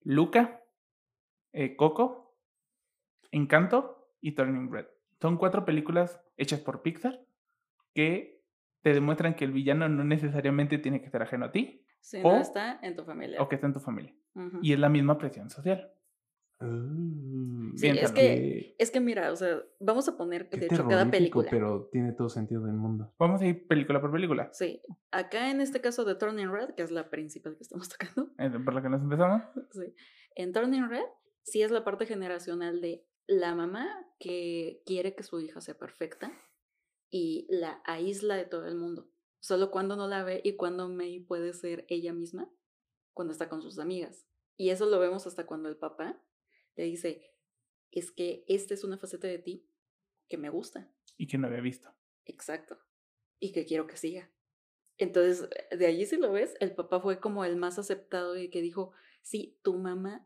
[0.00, 0.60] Luca,
[1.52, 2.36] eh, Coco,
[3.30, 4.86] Encanto y Turning Red.
[5.20, 7.24] Son cuatro películas hechas por Pixar
[7.94, 8.42] que
[8.80, 12.22] te demuestran que el villano no necesariamente tiene que ser ajeno a ti Si O-
[12.24, 13.40] no está en tu familia.
[13.40, 14.14] o que está en tu familia.
[14.60, 15.90] Y es la misma presión social.
[16.60, 16.68] Ah,
[17.76, 21.10] Sí, es que, es que mira, o sea, vamos a poner, qué de hecho, cada
[21.10, 21.48] película.
[21.50, 23.14] pero tiene todo sentido del mundo.
[23.18, 24.50] Vamos a ir película por película.
[24.52, 28.30] Sí, acá en este caso de Turning Red, que es la principal que estamos tocando,
[28.38, 29.42] eh, Por la que nos empezamos.
[29.70, 29.94] sí.
[30.36, 31.04] en Turning Red
[31.44, 33.88] sí es la parte generacional de la mamá
[34.20, 36.30] que quiere que su hija sea perfecta
[37.10, 39.08] y la aísla de todo el mundo.
[39.42, 42.48] Solo cuando no la ve y cuando May puede ser ella misma,
[43.12, 44.24] cuando está con sus amigas.
[44.56, 46.22] Y eso lo vemos hasta cuando el papá
[46.76, 47.34] le dice,
[47.90, 49.68] es que esta es una faceta de ti
[50.28, 50.88] que me gusta.
[51.18, 51.92] Y que no había visto.
[52.24, 52.78] Exacto.
[53.40, 54.30] Y que quiero que siga.
[54.96, 58.62] Entonces, de allí si lo ves, el papá fue como el más aceptado y que
[58.62, 60.24] dijo, sí, tu mamá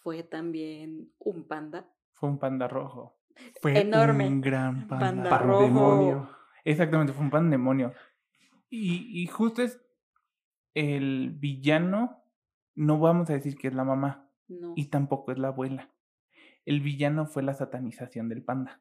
[0.00, 1.90] fue también un panda.
[2.12, 3.18] Fue un panda rojo.
[3.62, 4.26] Fue Enorme.
[4.26, 5.06] un gran panda.
[5.06, 5.46] Panda rojo.
[5.46, 5.58] rojo.
[5.62, 6.42] Pandemonio.
[6.64, 7.94] Exactamente, fue un pandemonio.
[8.74, 9.78] Y, y justo es
[10.74, 12.22] el villano,
[12.74, 14.72] no vamos a decir que es la mamá, No.
[14.76, 15.92] y tampoco es la abuela.
[16.64, 18.80] El villano fue la satanización del panda.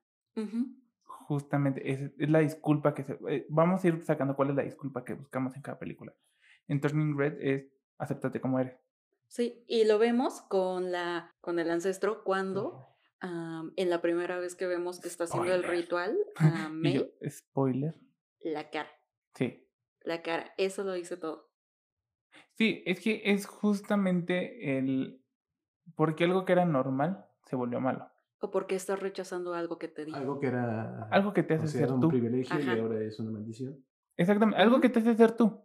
[1.04, 3.18] Justamente, es, es la disculpa que se...
[3.30, 6.14] eh, vamos a ir sacando cuál es la disculpa que buscamos en cada película.
[6.68, 7.66] En Turning Red es
[7.98, 8.78] acéptate como eres.
[9.28, 12.88] Sí, y lo vemos con, la, con el ancestro cuando
[13.76, 17.94] en la primera vez que vemos que está haciendo el ritual, yo, May, spoiler.
[18.42, 18.90] la cara,
[19.36, 19.68] Sí.
[20.04, 21.50] La cara, eso lo dice todo.
[22.54, 25.22] Sí, es que es justamente el...
[25.96, 28.08] Porque algo que era normal se volvió malo.
[28.40, 30.18] O porque estás rechazando algo que te dijo.
[30.18, 32.10] Algo que era Algo que te hace ser considerado un tú.
[32.10, 32.76] privilegio Ajá.
[32.76, 33.84] y ahora es una maldición.
[34.18, 35.62] Exactamente, algo que te hace ser tú.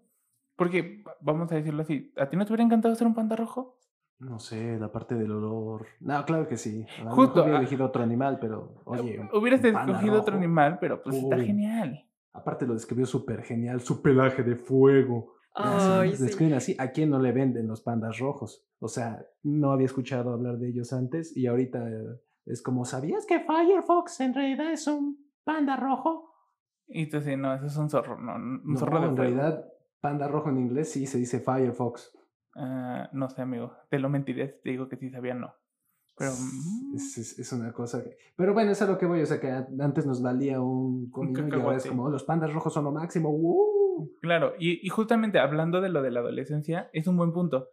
[0.57, 3.37] Porque, va- vamos a decirlo así, ¿a ti no te hubiera encantado ser un panda
[3.37, 3.79] rojo?
[4.19, 5.87] No sé, la parte del olor.
[6.01, 6.87] No, claro que sí.
[7.05, 9.21] A Justo, mejor hubiera ah, elegido otro animal, pero oye.
[9.21, 12.06] un- Hubieras un escogido otro animal, pero pues está genial.
[12.37, 15.35] Aparte lo describió súper genial, su pelaje de fuego.
[15.55, 16.23] Ay, sí.
[16.23, 18.67] describen así, ¿a quién no le venden los pandas rojos?
[18.79, 23.25] O sea, no había escuchado hablar de ellos antes y ahorita eh, es como, ¿sabías
[23.25, 26.31] que Firefox en realidad es un panda rojo?
[26.89, 29.33] Y tú sí, no, eso es un zorro, no, un No, zorro de en fuego.
[29.35, 32.13] realidad, panda rojo en inglés sí se dice Firefox.
[32.55, 35.55] Ah, no sé, amigo, te lo mentiré te digo que sí sabía no.
[36.17, 36.33] Pero...
[36.33, 38.17] mm, Es, es- es una cosa que...
[38.37, 41.39] Pero bueno, es a lo que voy, o sea que antes nos valía un comino
[41.41, 41.89] y ahora es cacahuate.
[41.91, 43.31] como, "Oh, los pandas rojos son lo máximo.
[43.31, 44.11] ¡uh!".
[44.23, 47.69] Claro, y, y justamente hablando de lo de la adolescencia, es un buen punto.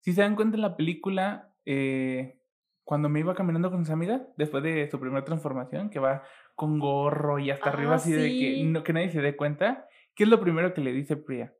[0.00, 2.40] Si se dan cuenta en la película, eh,
[2.84, 6.22] cuando me iba caminando con sus amigas, después de su primera transformación, que va
[6.56, 9.86] con gorro y hasta arriba Ah, así de que, no, que nadie se dé cuenta,
[10.14, 11.54] ¿qué es lo primero que le dice Priya?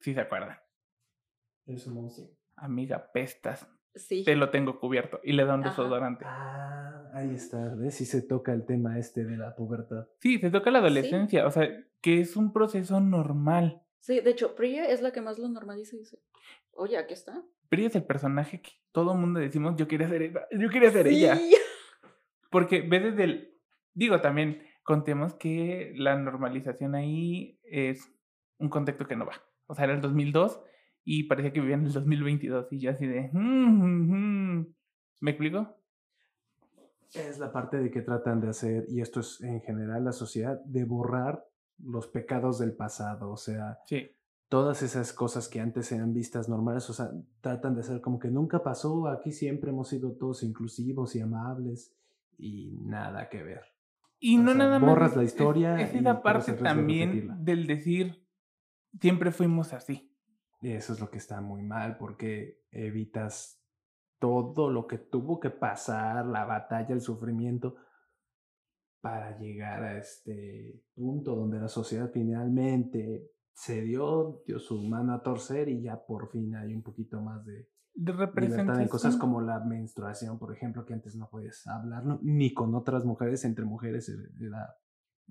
[0.00, 0.56] Si se acuerdan.
[1.66, 2.28] Es un monstruo.
[2.56, 4.24] Amiga, pestas, Sí.
[4.24, 5.20] te lo tengo cubierto.
[5.24, 5.70] Y le da un Ajá.
[5.70, 6.24] desodorante.
[6.26, 7.94] Ah, ahí está, ¿ves?
[7.94, 10.06] Si se toca el tema este de la pubertad.
[10.20, 11.68] Sí, se toca la adolescencia, o sea,
[12.00, 13.82] que es un proceso normal.
[14.00, 16.18] Sí, de hecho, Priya es la que más lo normaliza y dice,
[16.72, 17.42] oye, aquí está.
[17.68, 20.90] Priya es el personaje que todo el mundo decimos, yo quería ser ella, yo quería
[20.90, 21.36] ser ella.
[21.36, 21.54] Sí.
[22.50, 23.54] Porque ve desde el.
[23.94, 28.08] Digo, también contemos que la normalización ahí es
[28.58, 29.32] un contexto que no va.
[29.66, 30.60] O sea, era el 2002
[31.08, 33.30] y parecía que vivían en el 2022 y yo así de.
[33.32, 34.66] "Mm, mm, mm".
[35.20, 35.74] ¿Me explico?
[37.14, 40.60] Es la parte de que tratan de hacer, y esto es en general la sociedad,
[40.64, 41.42] de borrar
[41.78, 43.30] los pecados del pasado.
[43.30, 44.10] O sea, Sí.
[44.48, 48.28] todas esas cosas que antes eran vistas normales, o sea, tratan de hacer como que
[48.28, 51.94] nunca pasó, aquí siempre hemos sido todos inclusivos y amables
[52.36, 53.62] y nada que ver.
[54.18, 54.90] Y O no sea, nada más.
[54.90, 58.26] borras es- la es- historia Es, y esa parte de también del decir,
[59.00, 60.10] siempre fuimos así.
[60.60, 63.62] Eso es lo que está muy mal porque evitas
[64.18, 67.76] todo lo que tuvo que pasar, la batalla, el sufrimiento,
[69.00, 75.22] para llegar a este punto donde la sociedad finalmente se dio, dio su mano a
[75.22, 79.40] torcer y ya por fin hay un poquito más de, De libertad en cosas como
[79.40, 82.18] la menstruación, por ejemplo, que antes no podías hablar ¿no?
[82.22, 84.08] ni con otras mujeres, entre mujeres
[84.40, 84.76] era...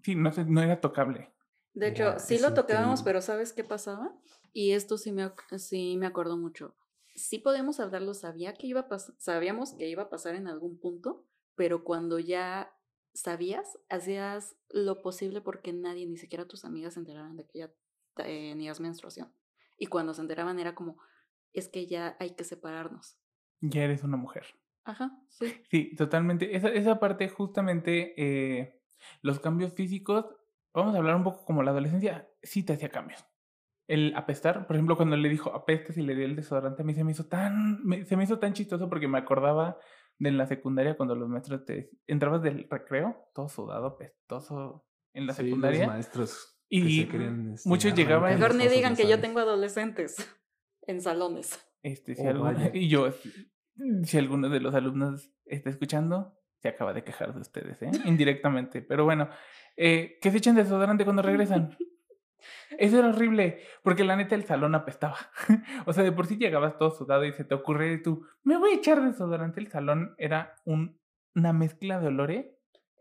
[0.01, 1.34] Sí, no, no era tocable.
[1.75, 4.17] De hecho, sí lo tocábamos, pero ¿sabes qué pasaba?
[4.53, 6.75] Y esto sí me, sí me acuerdo mucho.
[7.13, 11.25] Sí podíamos hablarlo, sabía que iba a sabíamos que iba a pasar en algún punto,
[11.55, 12.73] pero cuando ya
[13.13, 17.73] sabías, hacías lo posible porque nadie, ni siquiera tus amigas se enteraran de que ya
[18.15, 19.33] tenías menstruación.
[19.77, 20.97] Y cuando se enteraban era como,
[21.53, 23.17] es que ya hay que separarnos.
[23.61, 24.45] Ya eres una mujer.
[24.85, 25.53] Ajá, sí.
[25.69, 26.55] Sí, totalmente.
[26.55, 28.81] Esa, esa parte, justamente, eh,
[29.21, 30.25] los cambios físicos,
[30.75, 33.23] vamos a hablar un poco como la adolescencia, sí te hacía cambios.
[33.87, 36.93] El apestar, por ejemplo, cuando le dijo apestes y le dio el desodorante, a mí
[36.95, 39.77] se me hizo tan, me- se me hizo tan chistoso porque me acordaba
[40.17, 45.27] de en la secundaria cuando los maestros te entrabas del recreo, todo sudado, apestoso en
[45.27, 45.87] la Sí, los secundaria.
[45.87, 50.15] maestros que Y se querían, este, muchos llegaban- Mejor ni digan que yo tengo adolescentes
[50.87, 51.59] en salones.
[51.83, 53.09] Este, si Oh, y yo,
[54.03, 57.91] si alguno de los alumnos está escuchando, se acaba de quejar de ustedes, ¿eh?
[58.05, 58.81] Indirectamente.
[58.81, 59.29] Pero bueno,
[59.77, 61.77] eh, que se echen desodorante cuando regresan.
[62.79, 65.17] Eso era horrible, porque la neta el salón apestaba.
[65.85, 68.71] o sea, de por sí llegabas todo sudado y se te ocurre tú, me voy
[68.71, 69.59] a echar desodorante.
[69.59, 70.99] El salón era un-
[71.35, 72.45] una mezcla de olores.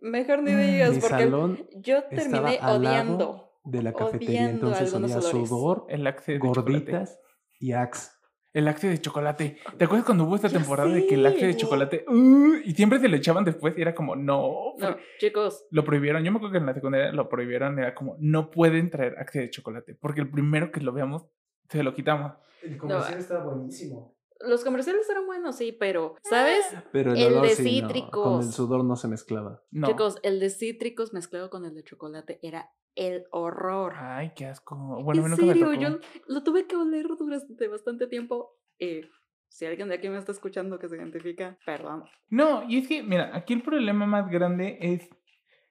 [0.03, 3.51] Mejor ni Mm, digas, porque salón yo estaba terminé al lado odiando.
[3.65, 6.61] de la cafetería, entonces olía sudor, El axe de chocolate.
[6.71, 7.19] gorditas
[7.59, 8.11] y axe.
[8.55, 9.59] El axe de chocolate.
[9.77, 12.05] ¿Te acuerdas cuando hubo esta Ya temporada de que el axe de chocolate...
[12.07, 16.23] uh, y siempre se lo echaban después y era como, no, No, chicos, lo prohibieron.
[16.23, 17.81] Yo me acuerdo que en la secundaria lo prohibieron.
[17.81, 19.97] Era como, no pueden traer axe de chocolate.
[19.97, 21.27] Porque el primero que lo veamos,
[21.69, 22.33] se lo quitamos.
[22.63, 24.14] El comercial estaba buenísimo.
[24.41, 26.65] Los comerciales eran buenos, sí, pero, ¿sabes?
[26.93, 28.55] Pero el, El olor de sí, no, con el cítricos.
[28.55, 29.63] sudor no se mezclaba.
[29.71, 29.87] No.
[29.89, 33.95] Chicos, el de cítricos mezclado con el de chocolate era el horror.
[33.97, 34.77] Ay, qué asco.
[35.03, 35.81] Bueno, en nunca me serio, tocó.
[35.81, 38.57] yo lo tuve que oler durante bastante tiempo.
[38.79, 39.09] Eh,
[39.49, 42.05] si alguien de aquí me está escuchando que se identifica, perdón.
[42.29, 45.09] No, y es que, mira, aquí el problema más grande es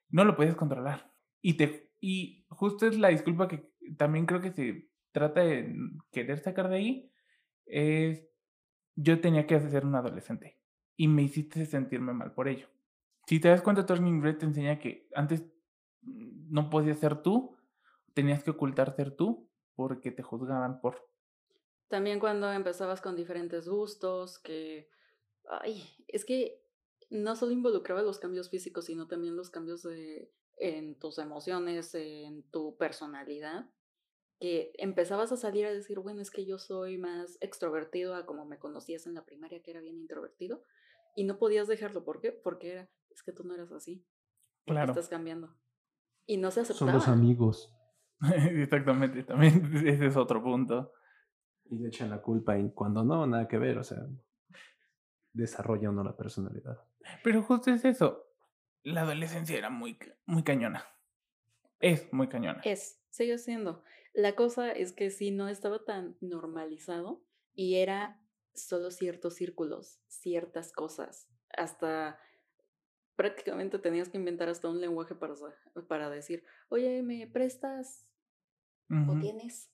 [0.09, 1.11] no lo puedes controlar.
[1.41, 5.73] Y te y justo es la disculpa que también creo que se trata de
[6.11, 7.11] querer sacar de ahí
[7.65, 8.27] es
[8.95, 10.59] yo tenía que ser un adolescente
[10.95, 12.67] y me hiciste sentirme mal por ello.
[13.27, 15.43] Si te das cuenta, Turning Red te enseña que antes
[16.01, 17.55] mm, no podías ser tú,
[18.13, 21.09] tenías que ocultar ser tú porque te juzgaban por
[21.87, 24.89] También cuando empezabas con diferentes gustos, que...
[25.49, 26.63] Ay, es que
[27.09, 32.43] no solo involucraba los cambios físicos, sino también los cambios de, en tus emociones, en
[32.43, 33.69] tu personalidad,
[34.43, 38.43] que empezabas a salir a decir, bueno, es que yo soy más extrovertido a como
[38.43, 40.65] me conocías en la primaria, que era bien introvertido,
[41.15, 42.03] y no podías dejarlo.
[42.03, 42.33] ¿Por qué?
[42.33, 44.05] Porque era, es que tú no eras así,
[44.65, 44.91] claro.
[44.91, 45.55] estás cambiando.
[46.25, 46.91] Y no se Son aceptaba.
[46.91, 47.73] los amigos.
[48.51, 50.91] Exactamente, también ese es otro punto.
[51.63, 53.77] Y le echan la culpa y cuando no, nada que ver.
[53.77, 53.99] O sea,
[55.31, 56.83] desarrolla uno la personalidad.
[57.23, 58.27] Pero justo es eso.
[58.83, 60.85] La adolescencia era muy, muy cañona.
[61.79, 62.59] Es muy cañona.
[62.65, 63.85] Es, sigue siendo.
[64.13, 67.23] La cosa es que sí no estaba tan normalizado
[67.53, 68.21] y era
[68.53, 71.27] solo ciertos círculos, ciertas cosas.
[71.55, 72.19] Hasta
[73.15, 75.33] prácticamente tenías que inventar hasta un lenguaje para,
[75.87, 78.07] para decir, oye, ¿me prestas
[78.89, 79.71] o tienes?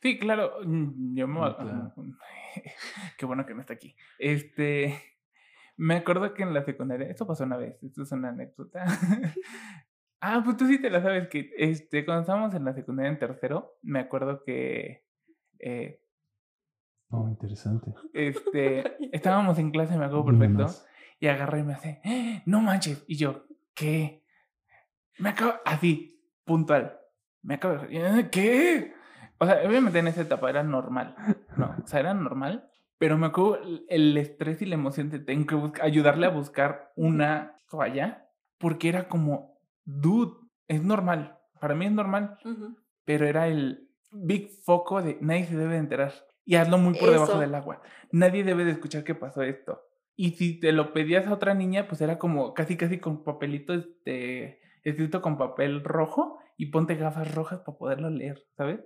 [0.00, 0.60] Sí, claro.
[0.64, 1.40] mm, Yo me...
[1.40, 1.94] Mm, claro.
[3.18, 3.94] Qué bueno que no está aquí.
[4.18, 4.98] Este...
[5.76, 7.08] Me acuerdo que en la secundaria...
[7.08, 7.82] Esto pasó una vez.
[7.82, 8.84] Esto es una anécdota.
[10.26, 11.50] ah, pues tú sí te la sabes que...
[11.56, 15.04] Este, cuando estábamos en la secundaria en tercero, me acuerdo que...
[15.58, 16.00] eh,
[17.10, 17.92] Oh, interesante.
[18.12, 20.66] este, estábamos en clase, me acuerdo perfecto.
[21.20, 22.42] Y agarré y me hace, "¡Ah!
[22.46, 23.04] no manches.
[23.06, 24.24] Y yo, ¿qué?
[25.18, 26.98] Me acabo, así, puntual.
[27.42, 28.28] Me acabo de, "¿Eh?
[28.32, 28.94] ¿qué?
[29.38, 31.14] O sea, obviamente en esa etapa era normal,
[31.56, 31.76] ¿no?
[31.84, 35.46] O sea, era normal, pero me acuerdo el- el estrés y la emoción de tengo
[35.46, 39.53] que buscar, ayudarle a buscar una toalla, porque era como,
[39.84, 40.34] dude,
[40.68, 41.38] es normal.
[41.60, 42.38] Para mí es normal,
[43.04, 46.12] pero era el big foco de nadie se debe de enterar.
[46.44, 47.80] Y hazlo muy por debajo del agua.
[48.12, 49.80] Nadie debe de escuchar que pasó esto.
[50.16, 53.72] Y si te lo pedías a otra niña, pues era como casi casi con papelito
[53.72, 58.80] este, escrito con papel rojo y ponte gafas rojas para poderlo leer, ¿sabes?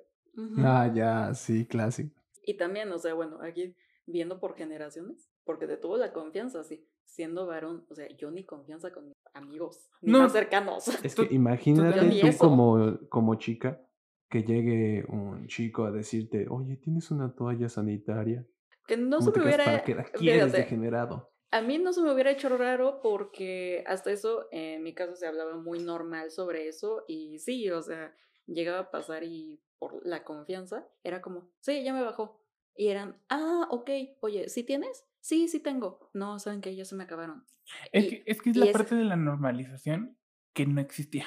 [0.59, 2.23] Ah, ya, sí, clásico.
[2.45, 6.87] Y también, o sea, bueno, aquí viendo por generaciones, porque te tuvo la confianza, sí,
[7.05, 10.21] siendo varón, o sea, yo ni confianza con mis amigos, ni No.
[10.21, 10.89] más cercanos.
[11.05, 13.81] Es que imagínate tú como, como chica
[14.29, 18.47] que llegue un chico a decirte, oye, ¿tienes una toalla sanitaria?
[18.87, 19.65] Que no se ¿Cómo te me hubiera...
[19.65, 21.33] ¿Para qué la quieres, fíjate, degenerado?
[21.51, 25.27] A mí no se me hubiera hecho raro porque hasta eso, en mi caso se
[25.27, 28.15] hablaba muy normal sobre eso y sí, o sea,
[28.47, 32.43] llegaba a pasar y por la confianza era como, sí, ya me bajó.
[32.77, 35.07] Y eran, ah, ok, oye, ¿sí tienes?
[35.29, 36.09] Sí, sí tengo.
[36.15, 37.45] No, saben que ya se me acabaron.
[37.93, 40.17] Es Y- que es, que es y la es- parte de la normalización
[40.55, 41.27] que no existía.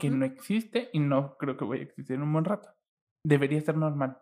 [0.00, 2.70] Que no existe y no creo que vaya a existir en un buen rato.
[3.22, 4.16] Debería ser normal.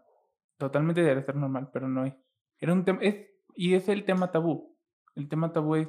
[0.58, 2.14] Totalmente debería ser normal, pero no es.
[2.58, 4.76] Era un tema, es, y es el tema tabú.
[5.14, 5.88] El tema tabú es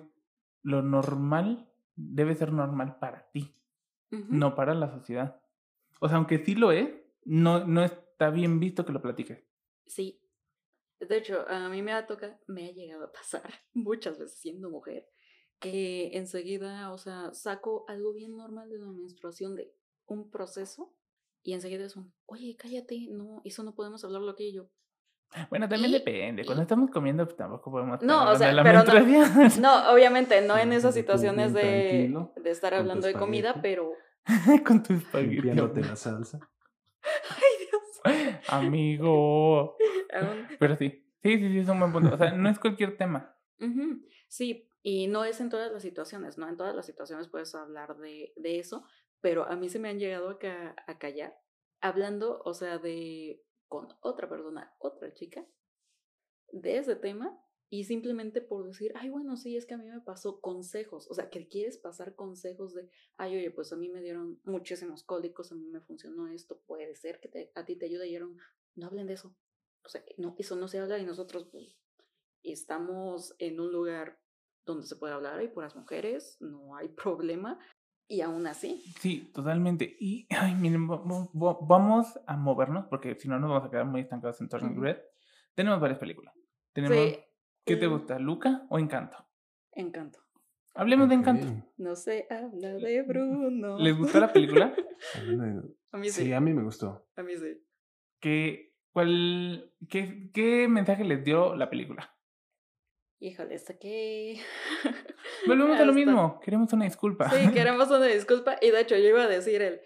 [0.61, 3.51] lo normal debe ser normal para ti,
[4.11, 5.41] no para la sociedad.
[5.99, 6.87] O sea, aunque sí lo es,
[7.25, 9.43] no, no está bien visto que lo platiques.
[9.87, 10.20] Sí.
[11.07, 14.69] De hecho, a mí me ha tocado, me ha llegado a pasar muchas veces siendo
[14.69, 15.07] mujer,
[15.59, 19.73] que enseguida, o sea, saco algo bien normal de la menstruación, de
[20.05, 20.93] un proceso,
[21.43, 24.69] y enseguida es un, oye, cállate, no, eso no podemos hablarlo aquí y yo.
[25.49, 26.43] Bueno, también Y- depende.
[26.43, 29.61] Cuando y- estamos comiendo, pues tampoco podemos No, o sea, hablando de la pero no-.
[29.61, 33.93] No, obviamente, no en esas situaciones de, de estar hablando de comida, pero...
[34.67, 35.35] Con tu espagueti.
[35.35, 36.39] Limpiándote la salsa.
[37.29, 38.41] Ay, Dios.
[38.49, 39.77] Amigo.
[40.13, 40.89] Aún- Pero sí.
[41.23, 42.13] Sí, sí, sí, es un buen punto.
[42.15, 43.37] O sea, no es cualquier tema.
[43.59, 46.47] Ujú, Sí, y no es en todas las situaciones, ¿no?
[46.49, 48.83] En todas las situaciones puedes hablar de, de eso,
[49.19, 51.37] pero a mí se me han llegado a, ca- a callar
[51.79, 55.45] hablando, o sea, de con otra persona, otra chica,
[56.51, 57.37] de ese tema
[57.69, 61.13] y simplemente por decir, ay, bueno, sí, es que a mí me pasó consejos, o
[61.13, 65.51] sea, que quieres pasar consejos de, ay, oye, pues a mí me dieron muchísimos cólicos,
[65.51, 68.17] a mí me funcionó esto, puede ser que te- a ti te ayude y
[68.75, 69.35] no hablen de eso,
[69.83, 71.77] o sea, no, eso no se habla y nosotros, pues,
[72.43, 74.19] estamos en un lugar
[74.65, 77.59] donde se puede hablar, hay puras mujeres, no hay problema,
[78.07, 79.95] y aún así, Sí, totalmente.
[79.99, 83.71] Y, ay, miren, va- va- va- vamos a movernos porque si no nos vamos a
[83.71, 84.81] quedar muy estancados en Turning.
[84.81, 84.97] Red.
[85.55, 86.33] Tenemos varias películas.
[86.73, 87.17] Tenemos, sí,
[87.65, 89.17] ¿qué te mm, gusta, Luca o Encanto?
[89.71, 90.19] Encanto.
[90.73, 91.47] Hablemos de Encanto.
[91.77, 93.77] No se habla de Bruno.
[93.79, 94.75] ¿Les gustó la película?
[95.93, 97.07] A mí sí, Sí, a mí me gustó.
[97.15, 97.61] a mí sí.
[98.21, 102.15] ¿Qué, cuál, qué, ¿Qué mensaje les dio la película?
[103.19, 104.41] Híjole, hasta que...
[105.47, 106.39] Volvemos a lo mismo.
[106.39, 107.29] Queremos una disculpa.
[107.29, 108.57] Sí, queremos una disculpa.
[108.61, 109.81] Y de hecho, yo iba a decir el,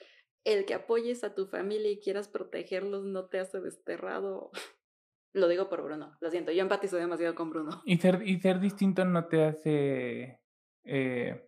[0.45, 4.51] el que apoyes a tu familia y quieras protegerlos no te hace desterrado.
[5.33, 7.81] Lo digo por Bruno, lo siento, yo empatizo demasiado con Bruno.
[7.83, 10.39] Y ser, y ser distinto no te hace
[10.85, 11.45] eh,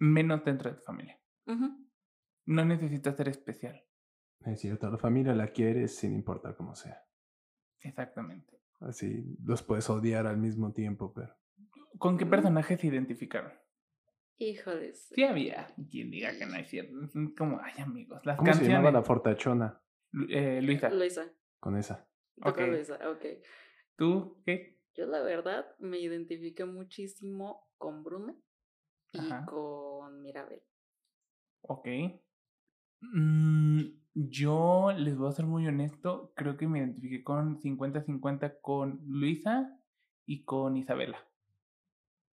[0.00, 1.20] menos dentro de tu familia.
[2.44, 3.80] No necesitas ser especial.
[4.44, 7.04] Es cierto, la familia la quieres sin importar cómo sea.
[7.80, 8.60] Exactamente.
[8.80, 11.34] Así los puedes odiar al mismo tiempo, pero
[11.98, 13.52] ¿Con qué personajes se identificaron?
[14.38, 15.08] Híjoles.
[15.14, 16.96] Sí había quien diga que no es cierto.
[17.36, 19.80] Como, ay amigos, las ¿cómo se llamaba la fortachona
[20.28, 22.08] eh, Luisa, Luisa, con esa?
[22.34, 22.60] tú con Ok.
[22.60, 23.24] Luisa, ok.
[23.96, 24.80] ¿tú qué?
[24.94, 28.36] Yo la verdad me identifiqué muchísimo con Bruno
[29.12, 29.46] y Ajá.
[29.46, 30.62] con Mirabel.
[31.62, 31.88] Ok.
[33.00, 33.80] Mm,
[34.14, 36.32] yo les voy a ser muy honesto.
[36.36, 39.78] Creo que me identifiqué con 50-50 con Luisa
[40.26, 41.18] y con Isabela.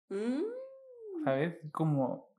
[0.08, 0.42] Mm,
[1.24, 1.58] ¿Sabes?
[1.72, 2.30] Como...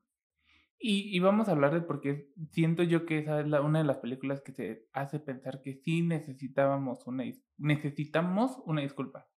[0.85, 3.79] Y, y vamos a hablar de por qué siento yo que esa es la, una
[3.79, 7.23] de las películas que te hace pensar que sí necesitábamos una,
[7.57, 9.29] necesitamos una disculpa.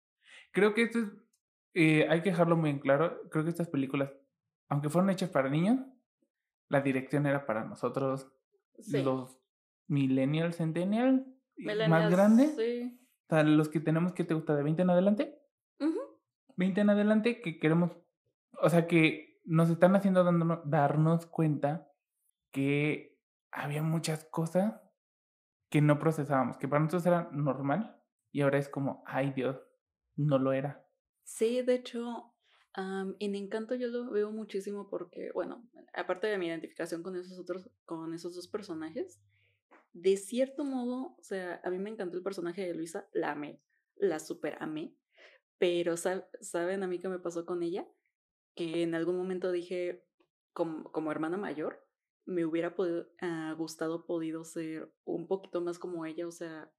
[0.50, 1.12] Creo que esto es,
[1.74, 4.10] eh, hay que dejarlo muy en claro, creo que estas películas,
[4.68, 5.78] aunque fueron hechas para niños,
[6.68, 8.32] la dirección era para nosotros,
[8.80, 9.02] sí.
[9.02, 9.35] los
[9.88, 11.22] millennials, centennials,
[11.56, 12.10] y más
[12.56, 12.98] Sí.
[13.26, 15.38] o sea, los que tenemos que te gusta de 20 en adelante.
[15.80, 15.98] Ujú,
[16.56, 17.92] 20 en adelante que queremos,
[18.60, 21.90] o sea, que nos están haciendo dándonos- darnos cuenta
[22.52, 23.18] que
[23.52, 24.80] había muchas cosas
[25.70, 28.00] que no procesábamos, que para nosotros era normal
[28.32, 29.56] y ahora es como, ay Dios,
[30.16, 30.86] no lo era.
[31.24, 32.32] Sí, de hecho,
[32.74, 37.38] am, en Encanto yo lo veo muchísimo porque, bueno, aparte de mi identificación con esos
[37.38, 39.20] otros, con esos dos personajes,
[39.96, 43.62] de cierto modo, o sea, a mí me encantó el personaje de Luisa, la amé,
[43.96, 44.94] la super amé,
[45.58, 47.88] pero sab- ¿saben a mí qué me pasó con ella?
[48.54, 50.04] Que en algún momento dije,
[50.52, 51.82] como, como hermana mayor,
[52.26, 52.74] me hubiera
[53.20, 56.70] ah, gustado podido ser un poquito más como ella, o sea,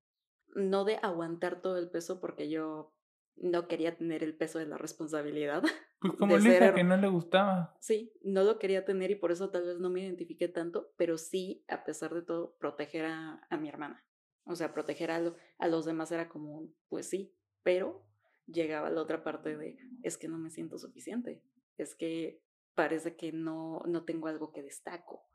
[0.56, 2.97] no de aguantar todo el peso porque yo
[3.38, 5.64] no quería tener el peso de la responsabilidad.
[6.00, 7.76] Pues como ser- que no le gustaba.
[7.80, 11.18] Sí, no lo quería tener y por eso tal vez no me identifiqué tanto, pero
[11.18, 14.06] sí, a pesar de todo, proteger a, a mi hermana.
[14.46, 17.34] O sea, proteger a, lo- a los demás era como, pues sí,
[17.64, 18.06] pero
[18.46, 21.42] llegaba la otra parte de, es que no me siento suficiente,
[21.78, 22.44] es que
[22.76, 25.26] parece que no, no tengo algo que destaco.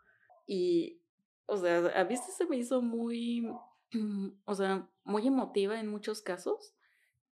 [0.46, 1.02] Y
[1.46, 3.44] o sea, a sí se me hizo muy,
[4.44, 6.72] o sea, muy emotiva en muchos casos.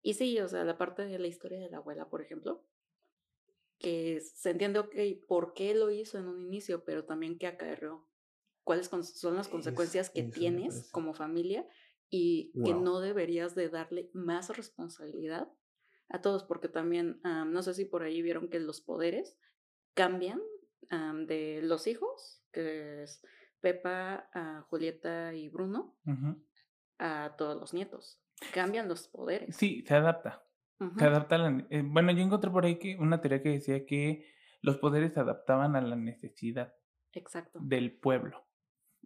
[0.03, 2.65] Y sí, o sea, la parte de la historia de la abuela, por ejemplo,
[3.79, 4.95] que se entiende, ok,
[5.27, 8.07] por qué lo hizo en un inicio, pero también qué acarreó,
[8.63, 11.67] cuáles son las consecuencias que tienes como familia
[12.09, 15.53] y que no deberías de darle más responsabilidad
[16.09, 19.39] a todos, porque también, no sé si por ahí vieron que los poderes
[19.95, 20.41] cambian
[21.27, 23.23] de los hijos, que es
[23.61, 24.29] Pepa,
[24.69, 25.97] Julieta y Bruno,
[26.99, 28.21] a todos los nietos.
[28.53, 29.57] Cambian los poderes.
[29.57, 30.45] Sí, se adapta.
[30.97, 33.85] Se adapta a la, eh, bueno, yo encontré por ahí que una teoría que decía
[33.85, 34.25] que
[34.63, 36.75] los poderes se adaptaban a la necesidad
[37.13, 37.59] Exacto.
[37.63, 38.47] del pueblo.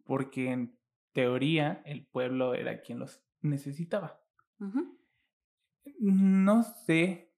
[0.04, 0.78] Porque en
[1.12, 4.20] teoría el pueblo era quien los necesitaba.
[5.98, 7.32] No sé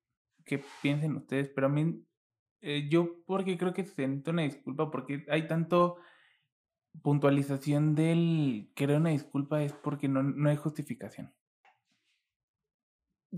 [0.44, 2.04] qué piensen ustedes, pero a mí,
[2.60, 5.96] eh, yo porque creo que siento una disculpa, porque hay tanto
[7.02, 11.34] puntualización del querer una disculpa es porque no, no hay justificación.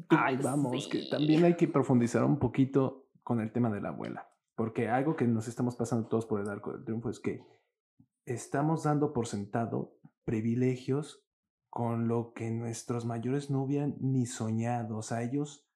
[0.08, 4.28] Ay, vamos, que también hay que profundizar un poquito con el tema de la abuela,
[4.54, 7.42] porque algo que nos estamos pasando todos por el arco del triunfo es que
[8.24, 11.24] estamos dando por sentado privilegios
[11.70, 14.98] con lo que nuestros mayores no hubieran ni soñado.
[14.98, 15.66] O sea, ellos,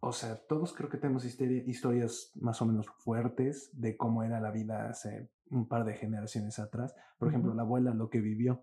[0.00, 4.50] o sea, todos creo que tenemos historias más o menos fuertes de cómo era la
[4.50, 6.94] vida hace un par de generaciones atrás.
[7.18, 8.62] Por ejemplo, la abuela, lo que vivió.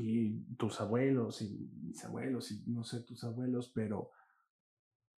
[0.00, 4.10] Y tus abuelos y mis abuelos y no sé, tus abuelos, pero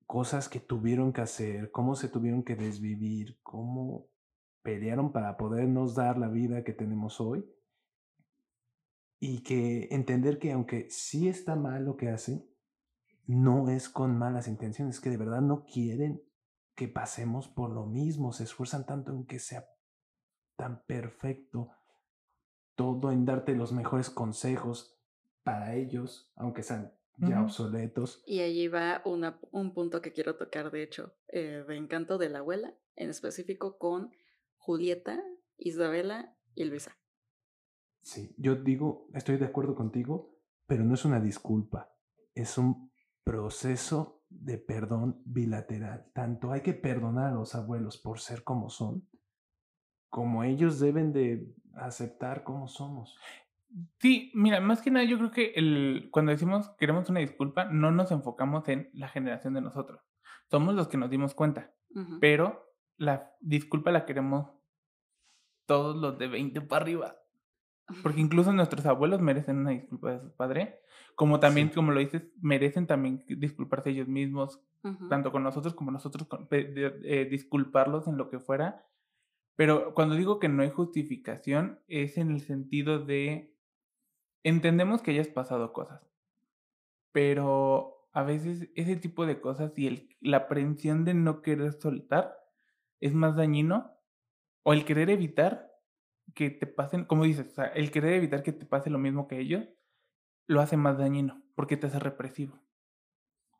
[0.06, 4.08] cosas que tuvieron que hacer, cómo se tuvieron que desvivir, cómo
[4.62, 7.44] pelearon para podernos dar la vida que tenemos hoy.
[9.18, 12.44] Y que entender que aunque sí está mal lo que hacen,
[13.26, 16.20] no es con malas intenciones, que de verdad no quieren
[16.74, 19.64] que pasemos por lo mismo, se esfuerzan tanto en que sea
[20.56, 21.70] tan perfecto,
[22.74, 24.98] todo en darte los mejores consejos
[25.42, 28.22] para ellos, aunque sean ya obsoletos.
[28.26, 32.28] Y allí va una, un punto que quiero tocar, de hecho, eh, de encanto de
[32.28, 34.10] la abuela, en específico con
[34.56, 35.22] Julieta,
[35.56, 36.96] Isabela y Luisa.
[38.00, 41.94] Sí, yo digo, estoy de acuerdo contigo, pero no es una disculpa,
[42.34, 42.90] es un
[43.22, 46.10] proceso de perdón bilateral.
[46.12, 49.08] Tanto hay que perdonar a los abuelos por ser como son,
[50.12, 53.16] como ellos deben de aceptar como somos.
[53.98, 57.90] Sí, mira, más que nada yo creo que el, cuando decimos queremos una disculpa, no
[57.92, 60.02] nos enfocamos en la generación de nosotros.
[60.50, 61.72] Somos los que nos dimos cuenta,
[62.20, 62.62] pero
[62.98, 64.50] la disculpa la queremos
[65.64, 67.16] todos los de 20 para arriba.
[68.02, 70.80] Porque incluso nuestros abuelos merecen una disculpa de su padre,
[71.14, 74.60] como también, como lo dices, merecen también disculparse ellos mismos,
[75.08, 78.84] tanto con nosotros como nosotros eh, disculparlos en lo que fuera.
[79.56, 83.54] Pero cuando digo que no hay justificación, es en el sentido de
[84.42, 86.02] entendemos que hayas pasado cosas,
[87.12, 92.36] pero a veces ese tipo de cosas y la aprensión de no querer soltar
[93.00, 93.92] es más dañino,
[94.62, 95.72] o el querer evitar
[96.34, 99.26] que te pasen, como dices, o sea, el querer evitar que te pase lo mismo
[99.26, 99.68] que ellos,
[100.46, 102.60] lo hace más dañino, porque te hace represivo.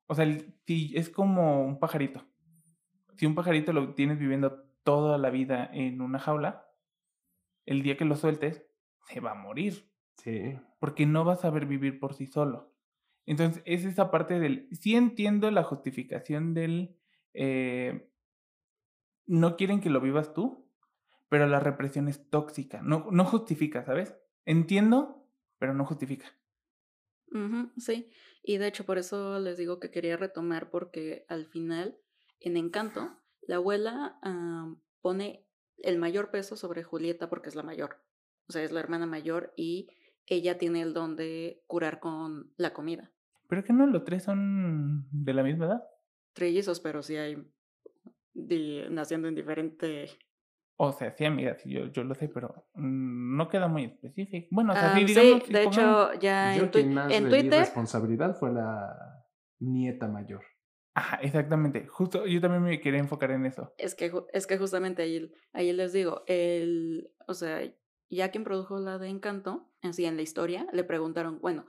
[0.07, 0.27] O sea,
[0.67, 2.25] si es como un pajarito.
[3.17, 6.67] Si un pajarito lo tienes viviendo toda la vida en una jaula,
[7.67, 8.67] el día que lo sueltes,
[9.07, 9.91] se va a morir.
[10.17, 10.59] Sí.
[10.79, 12.73] Porque no va a saber vivir por sí solo.
[13.25, 14.69] Entonces, es esa parte del.
[14.73, 16.97] Sí entiendo la justificación del.
[17.35, 18.11] Eh,
[19.27, 20.69] no quieren que lo vivas tú,
[21.29, 24.15] pero la represión es tóxica, no, no justifica, ¿sabes?
[24.45, 25.27] Entiendo,
[25.59, 26.27] pero no justifica.
[27.79, 28.11] sí,
[28.43, 31.97] y de hecho por eso les digo que quería retomar porque al final,
[32.41, 34.19] en Encanto, la abuela
[35.01, 35.47] pone
[35.79, 38.03] el mayor peso sobre Julieta porque es la mayor,
[38.49, 39.89] o sea, es la hermana mayor y
[40.27, 43.11] ella tiene el don de curar con la comida.
[43.49, 45.85] ¿Pero que no los tres son de la misma edad?
[46.33, 47.53] Trellizos, pero sí hay
[48.91, 50.09] naciendo en diferente
[50.85, 54.49] o sea, sí, amiga, yo, yo lo sé, pero mm, no queda muy específico.
[54.51, 55.45] Bueno, o sea, sí, digamos.
[55.45, 57.61] Sí, de hecho, ya en, Twitter.
[57.61, 59.25] responsabilidad fue la
[59.61, 60.43] nieta mayor.
[60.95, 61.87] Ajá, exactamente.
[61.87, 63.73] Justo, yo también me quería enfocar en eso.
[63.79, 67.63] Es que, es que justamente ahí, ahí les digo, el, o sea,
[68.11, 71.65] ya quien produjo la de Encanto, así en la historia, le preguntaron, bueno,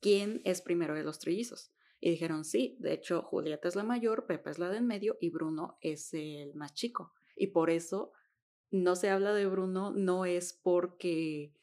[0.00, 1.72] ¿quién es primero de los trillizos?
[2.00, 5.16] Y dijeron, sí, de hecho, Julieta es la mayor, Pepa es la de en medio
[5.20, 7.14] y Bruno es el más chico.
[7.34, 8.12] Y por eso
[8.70, 11.54] no se habla de Bruno no es porque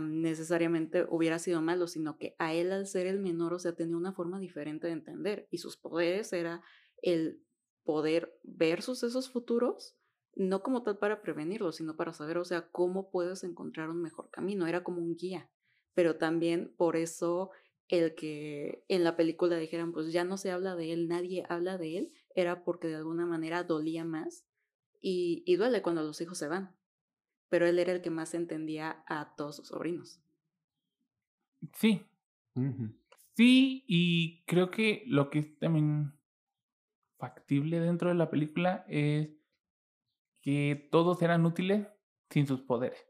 [0.00, 3.96] necesariamente hubiera sido malo, sino que a él al ser el menor, o sea, tenía
[3.96, 6.62] una forma diferente de entender y sus poderes era
[7.02, 7.42] el
[7.84, 9.96] poder ver sucesos futuros
[10.36, 14.30] no como tal para prevenirlo, sino para saber, o sea, cómo puedes encontrar un mejor
[14.30, 14.66] camino.
[14.66, 15.50] Era como un guía,
[15.94, 17.50] pero también por eso
[17.88, 21.78] el que en la película dijeran, pues ya no se habla de él, nadie habla
[21.78, 24.44] de él, era porque de alguna manera dolía más
[25.00, 26.75] y, y duele cuando los hijos se van.
[27.48, 30.20] Pero él era el que más entendía a todos sus sobrinos.
[31.72, 32.06] Sí,
[33.34, 36.12] sí, y creo que lo que es también
[37.18, 39.30] factible dentro de la película es
[40.42, 41.88] que todos eran útiles
[42.30, 43.04] sin sus poderes,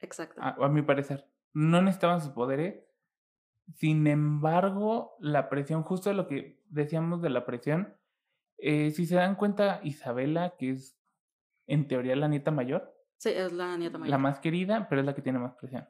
[0.00, 0.40] Exacto.
[0.40, 1.30] a, a mi parecer.
[1.52, 2.84] No necesitaban sus poderes.
[3.76, 7.96] Sin embargo, la presión, justo lo que decíamos de la presión,
[8.58, 10.98] eh, si se dan cuenta, Isabela, que es
[11.66, 12.93] en teoría la nieta mayor,
[13.24, 14.10] Sí, es la nieta mayor.
[14.10, 15.88] la más querida, pero es la que tiene más presión.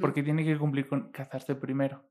[0.00, 2.02] Porque tiene que cumplir con casarse primero.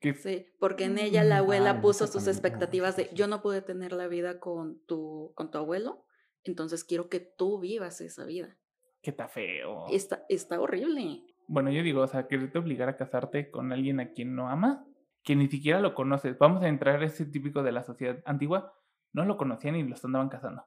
[0.00, 3.60] Que Sí, porque en ella la abuela Ah, puso sus expectativas de yo no pude
[3.60, 6.06] tener la vida con tu, con tu abuelo,
[6.44, 8.56] entonces quiero que tú vivas esa vida.
[9.02, 9.86] que está feo.
[9.90, 11.22] Está, está horrible.
[11.48, 14.78] Bueno, yo digo, o sea, quererte obligar a casarte con alguien a quien no amas,
[15.22, 16.36] que ni siquiera lo conoces.
[16.38, 18.72] Vamos a entrar a ese típico de la sociedad antigua.
[19.12, 20.64] No lo conocían y los andaban casando.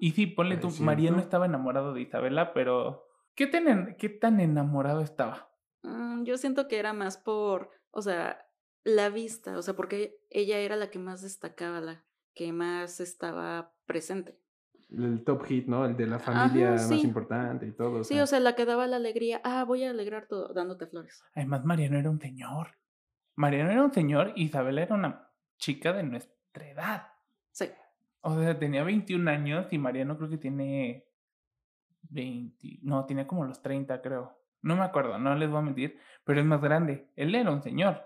[0.00, 1.24] Y sí, ponle tú, Mariano cierto.
[1.26, 5.50] estaba enamorado de Isabela, pero ¿qué tan, en- ¿qué tan enamorado estaba?
[5.82, 8.46] Mm, yo siento que era más por, o sea,
[8.84, 12.04] la vista, o sea, porque ella era la que más destacaba, la
[12.34, 14.38] que más estaba presente.
[14.90, 15.86] El top hit, ¿no?
[15.86, 17.00] El de la familia más sí.
[17.00, 18.00] importante y todo.
[18.00, 20.86] o Sí, o sea, la que daba la alegría, ah, voy a alegrar todo dándote
[20.86, 21.22] flores.
[21.34, 22.76] Además, Mariano era un señor.
[23.34, 27.08] Mariano era un señor y Isabela era una chica de nuestra edad.
[27.50, 27.70] Sí,
[28.26, 31.06] O sea, tenía 21 años y Mariano creo que tiene
[32.10, 34.38] 20, no, tenía como los 30 creo.
[34.62, 37.10] No me acuerdo, no les voy a mentir, pero es más grande.
[37.16, 38.02] Él era un señor.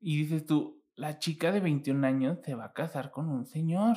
[0.00, 3.96] Y dices tú, la chica de 21 años se va a casar con un señor.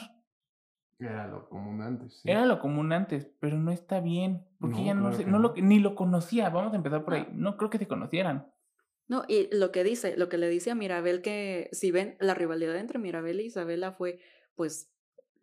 [0.97, 2.21] Era lo común antes.
[2.21, 2.31] sí.
[2.31, 5.31] Era lo común antes, pero no está bien, porque No, ella no, claro se- que
[5.31, 5.55] no lo, no.
[5.67, 6.49] ni lo conocía.
[6.49, 7.25] Vamos a empezar por ahí.
[7.27, 7.31] Ah.
[7.33, 8.49] No creo que se conocieran.
[9.07, 12.33] No, y lo que dice, lo que le dice a Mirabel que si ven la
[12.33, 14.19] rivalidad entre Mirabel y Isabela fue,
[14.55, 14.89] pues,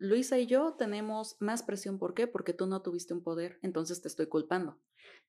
[0.03, 2.27] Luisa y yo tenemos más presión, ¿por qué?
[2.27, 4.77] Porque tú no tuviste un poder, entonces te estoy culpando.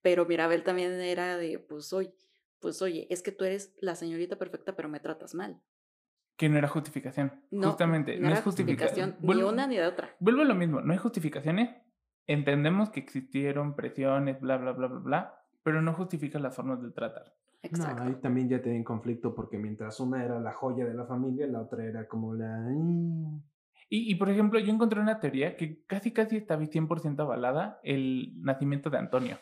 [0.03, 2.12] Pero Mirabel también era de, pues, oye,
[2.59, 5.62] pues, oye, es que tú eres la señorita perfecta, pero me tratas mal.
[6.37, 7.41] Que no era justificación.
[7.53, 9.12] No, Justamente, no, era es justificación.
[9.12, 10.16] justificación, ni una ni de otra.
[10.18, 11.70] Vuelvo a lo mismo, no hay justificaciones.
[12.27, 16.91] Entendemos que existieron presiones, bla, bla, bla, bla, bla, pero no justifica las formas de
[16.91, 17.33] tratar.
[17.62, 18.03] Exacto.
[18.03, 21.47] No, ahí también ya tienen conflicto porque mientras una era la joya de la familia,
[21.47, 22.68] la otra era como la...
[23.89, 28.32] Y, y, por ejemplo, yo encontré una teoría que casi, casi está 100% avalada, el
[28.43, 29.39] nacimiento de Antonio.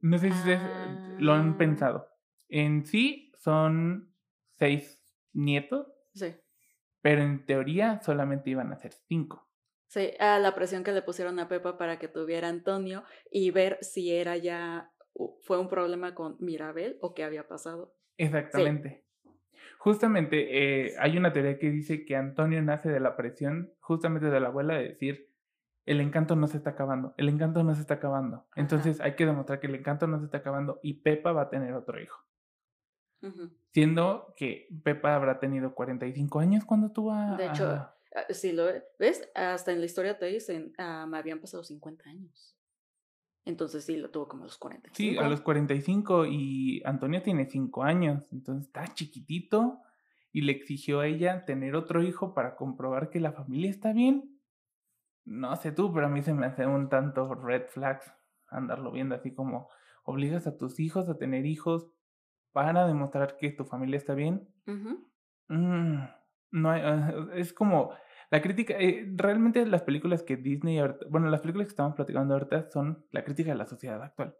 [0.00, 0.60] No sé si ustedes
[1.18, 1.58] lo han Ah.
[1.58, 2.08] pensado.
[2.48, 4.14] En sí son
[4.58, 5.02] seis
[5.32, 6.34] nietos, Sí.
[7.00, 9.48] pero en teoría solamente iban a ser cinco.
[9.88, 13.78] Sí, a la presión que le pusieron a Pepa para que tuviera Antonio y ver
[13.82, 14.90] si era ya,
[15.42, 17.94] fue un problema con Mirabel o qué había pasado.
[18.16, 19.04] Exactamente.
[19.78, 24.40] Justamente eh, hay una teoría que dice que Antonio nace de la presión, justamente de
[24.40, 25.28] la abuela, de decir,
[25.86, 28.46] el encanto no se está acabando, el encanto no se está acabando.
[28.54, 31.50] Entonces hay que demostrar que el encanto no se está acabando y Pepa va a
[31.50, 32.24] tener otro hijo.
[33.72, 37.36] Siendo que Pepa habrá tenido 45 años cuando tuvo a...
[37.36, 37.96] De hecho, a-
[38.28, 38.66] Sí, lo
[38.98, 42.51] ves, hasta en la historia te dicen, ah, me habían pasado 50 años.
[43.44, 44.96] Entonces sí, lo tuvo como a los 45.
[44.96, 49.80] Sí, a los 45 y Antonio tiene 5 años, entonces está chiquitito
[50.32, 54.40] y le exigió a ella tener otro hijo para comprobar que la familia está bien.
[55.24, 58.12] No sé tú, pero a mí se me hace un tanto red flags
[58.48, 59.68] andarlo viendo así como
[60.04, 61.90] obligas a tus hijos a tener hijos
[62.52, 64.48] para demostrar que tu familia está bien.
[65.48, 66.04] Mm,
[66.50, 66.82] no hay,
[67.34, 67.92] es como
[68.32, 72.34] la crítica, eh, realmente las películas que Disney, ahorita- bueno, las películas que estamos platicando
[72.34, 74.34] ahorita son la crítica de la sociedad actual.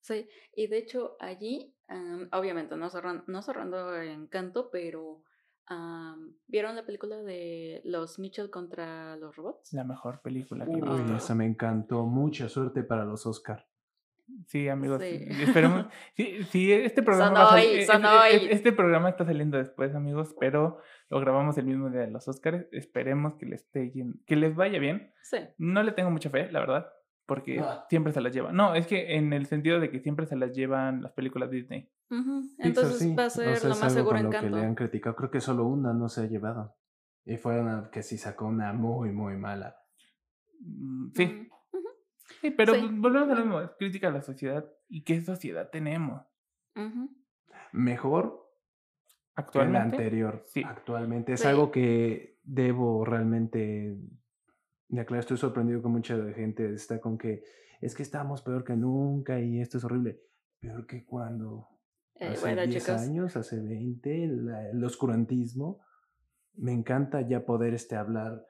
[0.00, 5.22] Sí, y de hecho allí, am, obviamente no, cerran- no cerrando Encanto, pero
[5.66, 9.72] am, ¿vieron la película de los Mitchell contra los robots?
[9.72, 11.16] La mejor película que he Uy, visto.
[11.16, 12.04] esa me encantó.
[12.04, 13.66] Mucha suerte para los Oscar.
[14.46, 15.00] Sí, amigos.
[15.02, 15.26] Sí.
[15.42, 15.86] Esperemos.
[16.16, 17.54] Sí, sí, este programa.
[17.54, 18.48] Hoy, son eh, eh, hoy.
[18.50, 20.78] Este programa está saliendo después, amigos, pero
[21.08, 22.66] lo grabamos el mismo día de los Oscars.
[22.72, 23.92] Esperemos que les, esté
[24.26, 25.12] que les vaya bien.
[25.22, 26.86] Sí, No le tengo mucha fe, la verdad,
[27.26, 27.86] porque Ah.
[27.88, 28.54] siempre se las llevan.
[28.56, 31.90] No, es que en el sentido de que siempre se las llevan las películas Disney.
[32.58, 33.14] entonces sí.
[33.14, 35.16] va a ser sea, lo es más algo seguro lo que le han criticado.
[35.16, 36.76] Creo que solo una no se ha llevado.
[37.24, 39.76] Y fue una que sí sacó una muy, muy mala.
[40.60, 41.48] Mm, Sí,
[42.40, 42.80] sí, pero Sí.
[42.92, 43.60] volvemos a lo mismo.
[43.60, 44.64] Es crítica a la sociedad.
[44.88, 46.22] ¿Y qué sociedad tenemos?
[46.74, 47.10] ujú.
[47.72, 48.38] Mejor que
[49.38, 49.96] la Actualmente.
[49.96, 50.42] anterior.
[50.46, 50.62] sí.
[50.64, 51.48] Actualmente es Sí.
[51.48, 53.96] algo que debo realmente
[54.88, 57.42] Ya claro, estoy sorprendido con mucha gente está con que
[57.80, 60.20] es que estamos peor que nunca y esto es horrible.
[60.60, 61.66] Peor que cuando
[62.16, 65.80] Eh, hace bueno, 10 chicos, años, hace 20, la- el oscurantismo.
[66.56, 68.46] Me encanta ya poder este, hablar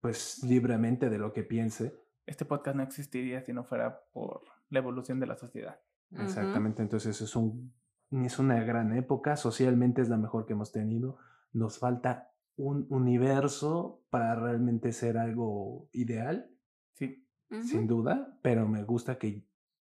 [0.00, 1.94] pues libremente de lo que piense.
[2.26, 5.78] Este podcast no existiría si no fuera por la evolución de la sociedad.
[6.10, 7.72] Exactamente, entonces es, un,
[8.10, 11.18] es una gran época, socialmente es la mejor que hemos tenido.
[11.52, 16.50] Nos falta un universo para realmente ser algo ideal,
[16.92, 17.26] Sí,
[17.62, 19.44] sin duda, pero me gusta que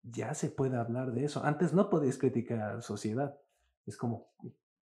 [0.03, 1.43] ya se pueda hablar de eso.
[1.43, 3.37] Antes no podías criticar a la sociedad.
[3.85, 4.27] Es como,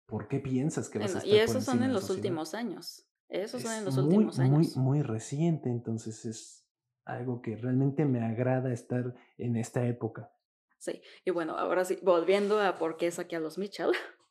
[0.07, 2.19] ¿por qué piensas que vas a estar y por esos son en los sociedad?
[2.19, 3.07] últimos años.
[3.29, 4.77] Esos son en Es los muy, últimos muy, años.
[4.77, 6.66] muy reciente, entonces es
[7.07, 10.31] algo que realmente me agrada estar en esta época.
[10.79, 13.93] Sí, y bueno, ahora sí, volviendo a por qué saqué a los Mitchell.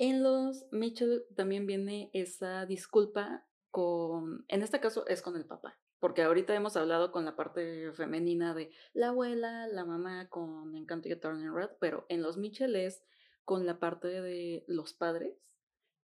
[0.00, 5.76] En los Mitchell también viene esa disculpa con, en este caso es con el papá,
[5.98, 11.08] porque ahorita hemos hablado con la parte femenina de la abuela, la mamá con Encanto
[11.08, 13.02] y Turning Red, pero en los Mitchell es
[13.44, 15.34] con la parte de los padres,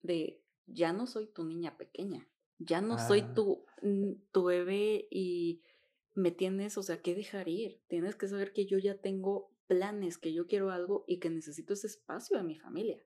[0.02, 2.30] de ya no soy tu niña pequeña,
[2.60, 3.34] ya no soy Ah.
[3.34, 5.62] tu, mm, tu bebé y
[6.16, 7.82] me tienes, o sea, que dejar ir.
[7.88, 11.74] Tienes que saber que yo ya tengo planes, que yo quiero algo y que necesito
[11.74, 13.02] ese espacio de mi familia.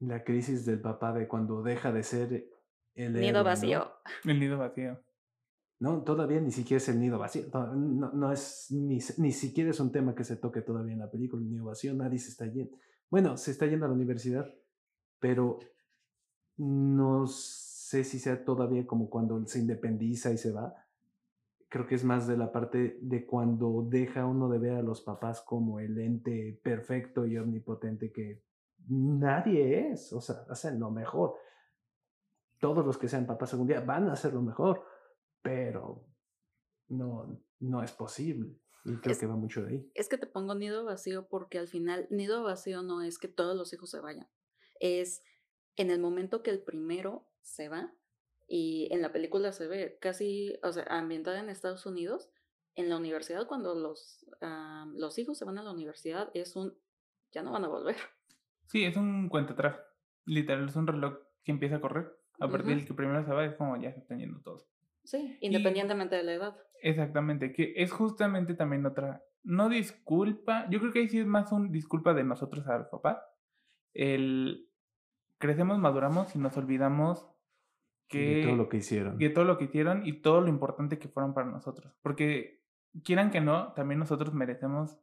[0.00, 2.48] La crisis del papá de cuando deja de ser
[2.94, 3.44] el héroe, Nido ¿no?
[3.44, 3.92] vacío.
[4.24, 5.00] el nido vacío.
[5.80, 7.50] No, todavía ni siquiera es el nido vacío.
[7.50, 11.00] to- No, no es ni, ni siquiera es un tema que se toque todavía en
[11.00, 11.92] la película, el nido vacío.
[11.94, 12.76] Nadie se está yendo.
[13.10, 14.46] Bueno, se está yendo a la universidad,
[15.20, 15.58] pero
[16.56, 17.26] no
[17.94, 20.74] sé si sea todavía como cuando se independiza y se va.
[21.68, 25.00] Creo que es más de la parte de cuando deja uno de ver a los
[25.00, 28.42] papás como el ente perfecto y omnipotente que
[28.88, 30.12] nadie es.
[30.12, 31.34] O sea, hacen lo mejor.
[32.58, 34.84] Todos los que sean papás algún día van a hacer lo mejor,
[35.42, 36.04] pero
[36.88, 38.58] no, no es posible.
[38.84, 39.90] Y creo Es- que va mucho de ahí.
[39.94, 43.56] Es que te pongo nido vacío porque al final nido vacío no es que todos
[43.56, 44.28] los hijos se vayan.
[44.80, 45.22] Es
[45.76, 47.92] en el momento que el primero se va
[48.46, 52.30] y en la película se ve casi, o sea, ambientada en Estados Unidos,
[52.74, 54.26] en la universidad cuando los,
[54.94, 56.76] los hijos se van a la universidad es un,
[57.30, 57.96] ya no van a volver.
[58.66, 59.78] Sí, es un cuento atrás.
[60.24, 62.10] Literal, es un reloj que empieza a correr.
[62.40, 64.66] A partir del que primero se va, es como ya se están yendo todos.
[65.04, 66.56] Sí, independientemente de la edad.
[66.80, 71.52] Exactamente, que es justamente también otra, no disculpa, yo creo que ahí sí es más
[71.52, 73.22] un disculpa de nosotros al papá.
[73.92, 74.68] El
[75.38, 77.28] crecemos, maduramos y nos olvidamos
[78.08, 79.18] que, de todo lo que hicieron.
[79.18, 81.94] que todo lo que hicieron y todo lo importante que fueron para nosotros.
[82.02, 82.64] Porque
[83.02, 84.98] quieran que no, también nosotros merecemos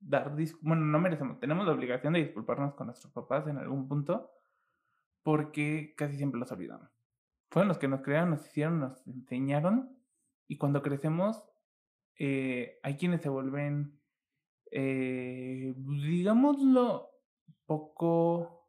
[0.00, 4.30] dar, bueno, no merecemos, tenemos la obligación de disculparnos con nuestros papás en algún punto
[5.22, 6.88] porque casi siempre los olvidamos.
[7.50, 9.96] Fueron los que nos crearon, nos hicieron, nos enseñaron
[10.46, 11.44] y cuando crecemos
[12.18, 13.98] eh, hay quienes se vuelven,
[14.70, 17.10] eh, digámoslo,
[17.66, 18.68] poco,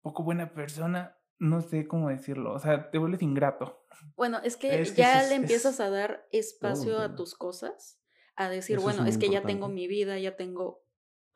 [0.00, 3.84] poco buena persona, no sé cómo decirlo, o sea, te vuelves ingrato.
[4.16, 8.00] Bueno, es que Es que ya le empiezas es a dar espacio a tus cosas,
[8.34, 10.84] a decir, bueno, es, que ya tengo mi vida, ya tengo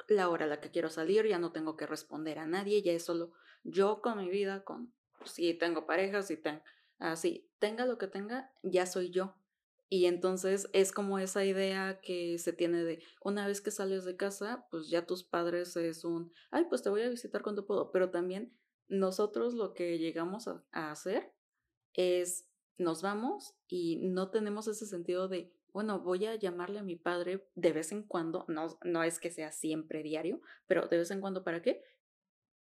[0.09, 2.93] la hora a la que quiero salir, ya no tengo que responder a nadie, ya
[2.93, 3.33] es solo
[3.63, 4.93] yo con mi vida, con
[5.25, 6.63] si tengo pareja, si tengo,
[6.99, 9.35] así, tenga lo que tenga, ya soy yo.
[9.93, 14.17] Y entonces es como esa idea que se tiene de una vez que sales de
[14.17, 17.91] casa, pues ya tus padres es un, ay, pues te voy a visitar cuando puedo,
[17.91, 18.57] pero también
[18.91, 21.33] nosotros lo que llegamos a, a hacer
[21.95, 26.97] es nos vamos y no tenemos ese sentido de, bueno, voy a llamarle a mi
[26.97, 31.11] padre de vez en cuando, no, no es que sea siempre diario, pero de vez
[31.11, 31.83] en cuando, ¿para qué?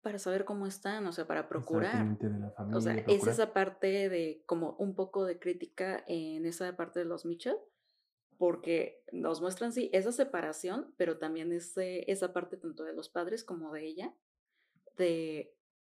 [0.00, 2.18] Para saber cómo están, o sea, para procurar.
[2.18, 6.46] de la familia, O sea, es esa parte de como un poco de crítica en
[6.46, 7.56] esa parte de los Mitchell,
[8.38, 13.44] porque nos muestran, sí, esa separación, pero también ese, esa parte tanto de los padres
[13.44, 14.14] como de ella,
[14.96, 15.54] de,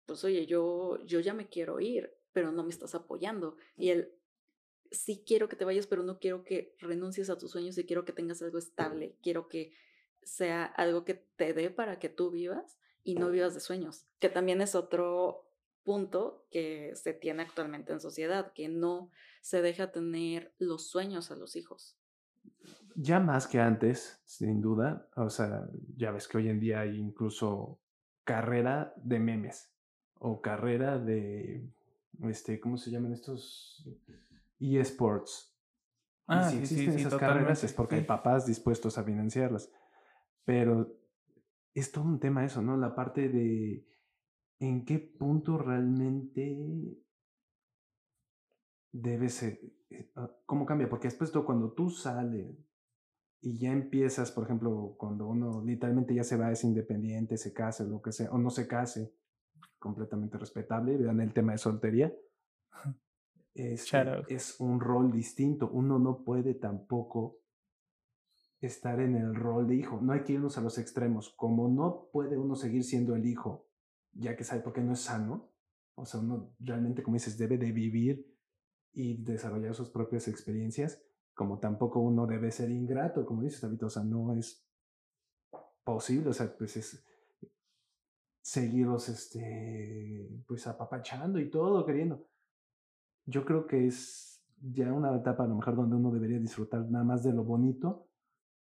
[0.07, 3.57] pues oye, yo, yo ya me quiero ir, pero no me estás apoyando.
[3.75, 4.11] Y él,
[4.89, 8.05] sí quiero que te vayas, pero no quiero que renuncies a tus sueños y quiero
[8.05, 9.73] que tengas algo estable, quiero que
[10.23, 14.29] sea algo que te dé para que tú vivas y no vivas de sueños, que
[14.29, 15.45] también es otro
[15.83, 21.35] punto que se tiene actualmente en sociedad, que no se deja tener los sueños a
[21.35, 21.97] los hijos.
[22.95, 25.09] Ya más que antes, sin duda.
[25.15, 27.79] O sea, ya ves que hoy en día hay incluso
[28.23, 29.71] carrera de memes
[30.19, 31.69] o carrera de,
[32.23, 33.87] este, ¿cómo se llaman estos?
[34.59, 35.53] eSports.
[35.53, 38.07] Y Ah, sí, sí, existen sí, esas carreras totalmente, es porque hay sí.
[38.07, 39.71] papás dispuestos a financiarlas.
[40.43, 40.97] Pero
[41.73, 42.75] es todo un tema eso, ¿no?
[42.75, 43.85] La parte de
[44.59, 46.97] en qué punto realmente
[48.91, 49.59] debe ser,
[49.89, 50.89] eh, ah, ¿cómo cambia?
[50.89, 52.57] Porque después tú, cuando tú sales
[53.41, 57.85] y ya empiezas, por ejemplo, cuando uno literalmente ya se va, es independiente, se case,
[57.85, 59.13] lo que sea, o no se case,
[59.79, 62.13] completamente respetable, vean el tema de soltería.
[63.59, 63.97] Este,
[64.29, 65.67] es un rol distinto.
[65.73, 67.39] Uno no puede tampoco
[68.61, 69.99] estar en el rol de hijo.
[69.99, 71.33] No hay que irnos a los extremos.
[71.35, 73.67] Como no puede uno seguir siendo el hijo,
[74.11, 75.51] ya que sabe por qué no es sano,
[75.95, 78.31] o sea, uno realmente, como dices, debe de vivir
[78.93, 81.01] y desarrollar sus propias experiencias,
[81.33, 84.67] como tampoco uno debe ser ingrato, como dices, David, o sea, no es
[85.83, 87.03] posible, o sea, pues es
[88.47, 92.25] seguirlos, este, pues apapachando y todo, queriendo.
[93.25, 97.03] Yo creo que es ya una etapa a lo mejor donde uno debería disfrutar nada
[97.03, 98.07] más de lo bonito.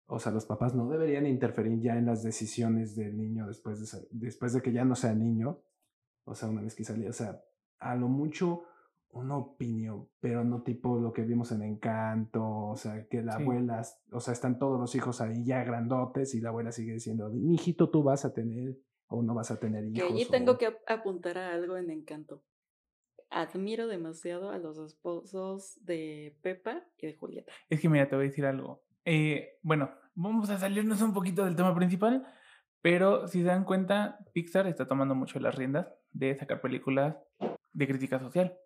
[0.07, 4.07] O sea, los papás no deberían interferir ya en las decisiones del niño después de,
[4.09, 5.61] después de que ya no sea niño.
[6.23, 7.39] O sea, una vez que salía, o sea,
[7.77, 8.63] a lo mucho
[9.11, 13.83] una opinión, pero no tipo lo que vimos en Encanto, o sea, que la abuela,
[14.11, 17.53] o sea, están todos los hijos ahí ya grandotes y la abuela sigue diciendo, mi
[17.53, 18.79] hijito, tú vas a tener
[19.09, 19.95] o no vas a tener hijos.
[19.95, 22.43] Que allí tengo que apuntar a algo en Encanto.
[23.31, 27.51] Admiro demasiado a los esposos de Pepa y de Julieta.
[27.69, 28.83] Es que mira, te voy a decir algo.
[29.05, 32.25] Eh, bueno, vamos a salirnos un poquito del tema principal,
[32.81, 37.17] pero si se dan cuenta, Pixar está tomando mucho las riendas de sacar películas
[37.73, 38.57] de crítica social.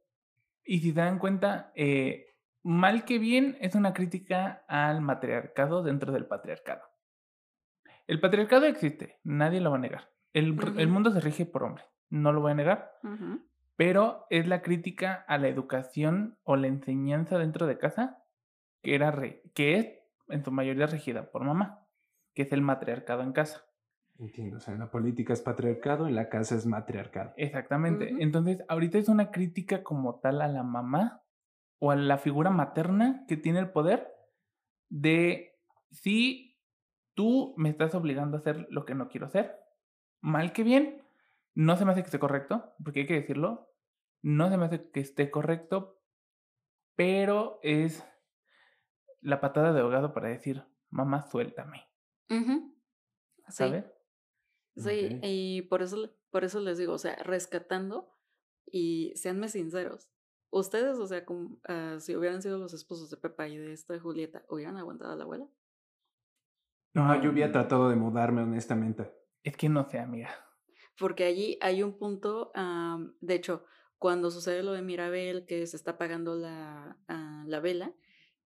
[0.65, 2.27] Y si se dan cuenta, eh,
[2.63, 6.83] mal que bien, es una crítica al matriarcado dentro del patriarcado.
[8.07, 10.12] El patriarcado existe, nadie lo va a negar.
[10.33, 10.53] El,
[10.87, 12.91] mundo se rige por hombre, no lo voy a negar,
[13.75, 18.23] pero es la crítica a la educación o la enseñanza dentro de casa
[18.81, 19.13] que, era
[19.53, 21.85] que es en su mayoría regida por mamá,
[22.33, 23.65] que es el matriarcado en casa.
[24.19, 27.33] Entiendo, o sea, en la política es patriarcado, en la casa es matriarcado.
[27.35, 28.13] Exactamente.
[28.19, 31.23] Entonces, ahorita es una crítica como tal a la mamá
[31.79, 34.13] o a la figura materna que tiene el poder
[34.89, 35.59] de
[35.91, 36.59] si
[37.15, 39.62] tú me estás obligando a hacer lo que no quiero hacer,
[40.23, 41.03] mal que bien,
[41.53, 43.69] no se me hace que esté correcto, porque hay que decirlo,
[44.21, 46.01] no se me hace que esté correcto,
[46.95, 48.03] pero es
[49.19, 51.83] la patada de ahogado para decir, mamá, suéltame.
[53.49, 53.85] ¿Sabes?
[54.77, 58.17] Sí, y por eso, por eso les digo, o sea, rescatando
[58.65, 60.09] y seanme sinceros.
[60.49, 63.99] Ustedes, o sea, como, ah, si hubieran sido los esposos de Pepa y de esta
[63.99, 65.47] Julieta, ¿hubieran aguantado a la abuela?
[66.93, 69.22] No, yo hubiera tratado de mudarme, honestamente.
[69.43, 70.29] Es que no sé, amiga.
[70.97, 72.51] Porque allí hay un punto,
[73.21, 73.65] de hecho,
[73.97, 77.93] cuando sucede lo de Mirabel, que se está apagando la, ah, la vela,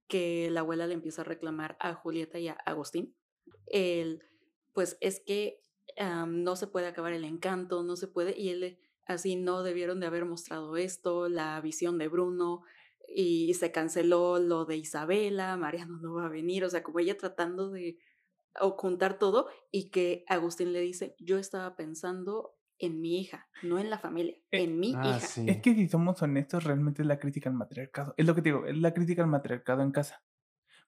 [0.08, 3.16] que la abuela le empieza a reclamar a Julieta y a Agustín,
[3.66, 4.24] el,
[4.74, 5.62] pues es que
[6.28, 10.08] no se puede acabar el encanto, no se puede, y él así no debieron de
[10.08, 12.62] haber mostrado esto, la visión de Bruno,
[13.08, 17.18] y se canceló lo de Isabela, Mariano no va a venir, o sea, como ella
[17.18, 17.98] tratando de
[18.62, 23.90] ocultar todo y que Agustín le dice, yo estaba pensando en mi hija, no en
[23.90, 25.42] la familia, eh, en mi ah, hija.
[25.46, 28.14] Es que si somos honestos, realmente es la crítica al matriarcado.
[28.18, 30.24] Es lo que te digo, es la crítica al matriarcado en casa.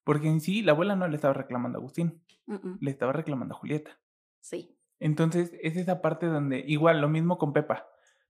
[0.04, 2.24] Porque en sí, la abuela no le estaba reclamando a Agustín,
[2.80, 4.00] le estaba reclamando a Julieta.
[4.40, 4.76] Sí.
[5.00, 7.88] Entonces, es esa parte donde, igual, lo mismo con Pepa,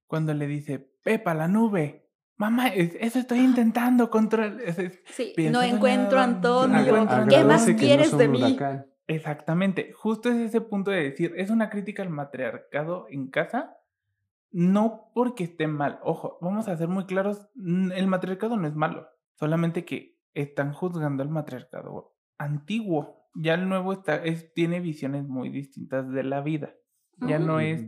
[0.07, 2.09] cuando le dice, Pepa, la nube.
[2.37, 4.57] Mamá, eso estoy intentando controlar.
[5.05, 7.07] Sí, no encuentro a Antonio.
[7.29, 8.57] ¿Qué más quieres de mí?
[9.09, 13.77] Exactamente, justo es ese punto de decir, es una crítica al matriarcado en casa,
[14.51, 15.99] no porque esté mal.
[16.03, 21.23] Ojo, vamos a ser muy claros, el matriarcado no es malo, solamente que están juzgando
[21.23, 26.75] al matriarcado antiguo ya el nuevo está, es, tiene visiones muy distintas de la vida.
[27.21, 27.85] Ya no es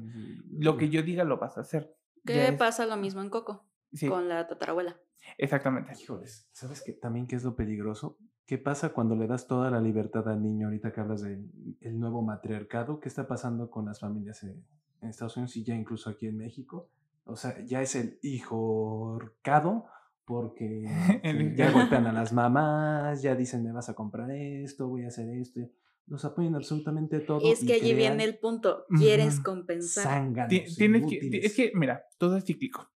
[0.50, 1.96] lo que yo diga lo vas a hacer.
[2.26, 3.66] ¿Qué pasa lo mismo en Coco?
[4.08, 5.00] Con la tatarabuela.
[5.38, 5.94] Exactamente.
[6.00, 6.94] Híjoles, ¿sabes qué?
[6.94, 8.18] También qué es lo peligroso?
[8.46, 10.68] ¿Qué pasa cuando le das toda la libertad al niño?
[10.68, 14.64] Ahorita que hablas del el nuevo matriarcado, ¿qué está pasando con las familias en,
[15.02, 16.90] en Estados Unidos y ya incluso aquí en México?
[17.26, 19.86] O sea, ya es el hijo hijorcado
[20.26, 20.86] porque
[21.56, 25.30] ya golpean a las mamás, ya dicen me vas a comprar esto, voy a hacer
[25.30, 25.62] esto.
[26.08, 27.40] Los apoyan absolutamente todo.
[27.44, 30.48] Es que allí viene el punto, quieres compensar.
[30.50, 32.90] Tienes que, es que, mira, todo es cíclico,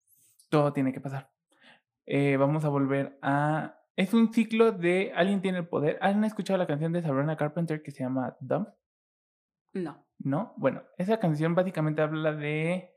[0.50, 1.32] todo tiene que pasar.
[2.06, 3.80] Eh, vamos a volver a...
[3.96, 5.98] Es un ciclo de alguien tiene el poder.
[6.02, 8.68] ¿Han escuchado la canción de Sabrina Carpenter que se llama Dumb?
[9.74, 10.06] No.
[10.20, 10.54] ¿No?
[10.58, 12.94] Bueno, esa canción básicamente habla de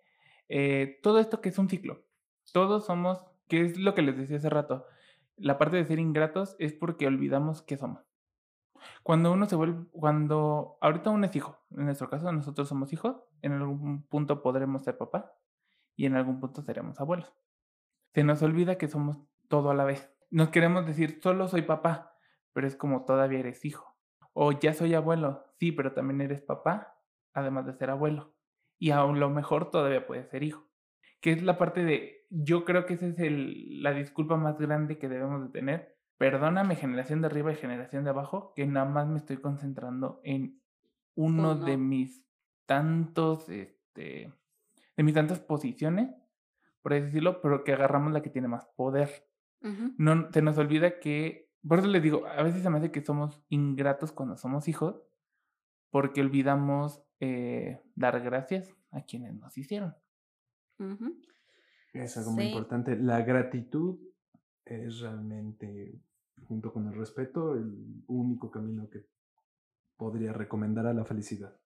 [0.49, 2.05] eh, todo esto que es un ciclo.
[2.53, 4.87] Todos somos que es lo que les decía hace rato.
[5.37, 8.03] La parte de ser ingratos es porque olvidamos qué somos.
[9.03, 13.17] Cuando uno se vuelve, cuando ahorita uno es hijo, en nuestro caso nosotros somos hijos,
[13.43, 15.33] en algún punto podremos ser papá
[15.97, 17.33] y en algún punto seremos abuelos.
[18.15, 19.19] Se nos olvida que somos
[19.49, 20.11] todo a la vez.
[20.31, 22.15] Nos queremos decir, solo soy papá,
[22.53, 23.97] pero es como todavía eres hijo.
[24.33, 26.97] O ya soy abuelo, sí, pero también eres papá,
[27.33, 28.35] además de ser abuelo.
[28.79, 30.69] Y a lo mejor todavía puedes ser hijo.
[31.21, 34.99] Que es la parte de, yo creo que esa es el, la disculpa más grande
[34.99, 35.97] que debemos de tener.
[36.19, 40.61] Perdóname generación de arriba y generación de abajo, que nada más me estoy concentrando en
[41.15, 42.25] uno de mis
[42.67, 44.33] tantos, este,
[44.97, 46.15] de mis tantas posiciones,
[46.83, 49.28] por así decirlo, pero que agarramos la que tiene más poder.
[49.61, 53.05] No, se nos olvida que, por eso les digo, a veces se me hace que
[53.05, 55.03] somos ingratos cuando somos hijos,
[55.91, 59.95] porque olvidamos eh, dar gracias a quienes nos hicieron.
[61.93, 62.97] Es algo muy importante.
[62.97, 63.99] La gratitud
[64.65, 66.01] es realmente,
[66.45, 69.07] junto con el respeto, el único camino que
[69.97, 71.59] podría recomendar a la felicidad.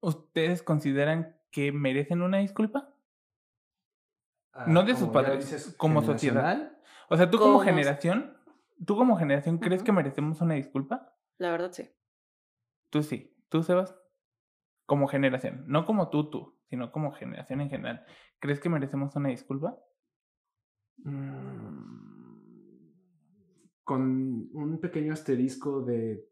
[0.00, 2.94] ¿Ustedes consideran que merecen una disculpa?
[4.66, 6.72] No de sus padres, como sociedad.
[7.08, 8.36] O sea, tú como generación,
[8.84, 11.14] tú como generación, ¿crees que merecemos una disculpa?
[11.38, 11.88] La verdad sí.
[12.90, 13.34] Tú sí.
[13.48, 13.96] ¿Tú, Sebas?
[14.84, 18.04] Como generación, no como tú, tú, sino como generación en general.
[18.40, 19.78] ¿Crees que merecemos una disculpa?
[20.98, 22.08] Mm,
[23.84, 26.28] con un pequeño asterisco de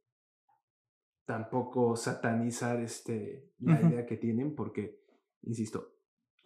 [1.24, 5.00] tampoco satanizar este, la idea que tienen, porque,
[5.42, 5.95] insisto,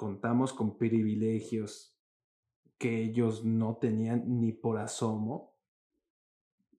[0.00, 1.94] contamos con privilegios
[2.78, 5.58] que ellos no tenían ni por asomo.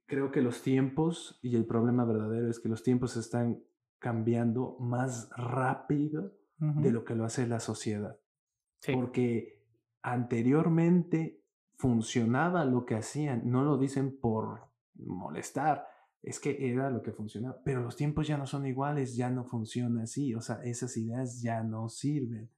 [0.08, 3.64] Creo que los tiempos, y el problema verdadero es que los tiempos están
[4.00, 8.20] cambiando más rápido de lo que lo hace la sociedad.
[8.92, 9.68] Porque
[10.02, 11.44] anteriormente
[11.76, 14.62] funcionaba lo que hacían, no lo dicen por
[14.96, 15.86] molestar,
[16.24, 19.46] es que era lo que funcionaba, pero los tiempos ya no son iguales, ya no
[19.46, 22.50] funciona así, o sea, esas ideas ya no sirven.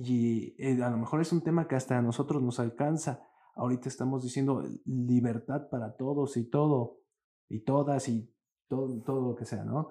[0.00, 3.28] Y eh, a lo mejor es un tema que hasta a nosotros nos alcanza.
[3.56, 7.00] Ahorita estamos diciendo libertad para todos y todo,
[7.48, 8.32] y todas y
[8.68, 9.90] todo, todo lo que sea, ¿no?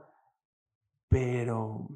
[1.09, 1.89] Pero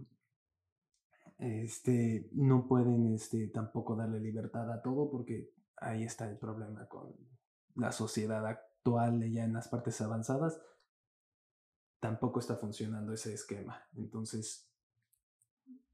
[1.37, 7.15] este, no pueden este, tampoco darle libertad a todo porque ahí está el problema con
[7.75, 10.61] la sociedad actual ya en las partes avanzadas.
[12.01, 13.81] Tampoco está funcionando ese esquema.
[13.95, 14.69] Entonces,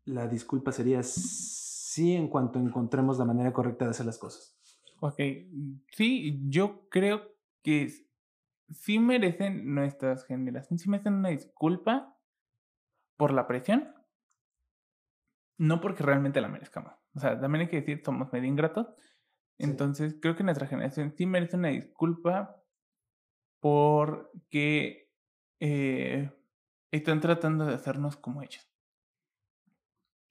[0.06, 1.04] la disculpa sería
[1.98, 4.56] sí en cuanto encontremos la manera correcta de hacer las cosas.
[5.00, 5.20] Ok,
[5.92, 7.24] sí, yo creo
[7.64, 7.90] que
[8.70, 12.16] sí merecen nuestras generaciones, sí merecen una disculpa
[13.18, 13.96] por la presión,
[15.58, 16.94] no porque realmente la merezcamos.
[17.16, 18.88] O sea, también hay que decir, somos medio ingratos.
[19.58, 22.62] Entonces, creo que nuestra generación sí merece una disculpa
[23.60, 25.10] porque
[25.60, 26.32] eh,
[26.92, 28.77] están tratando de hacernos como ellos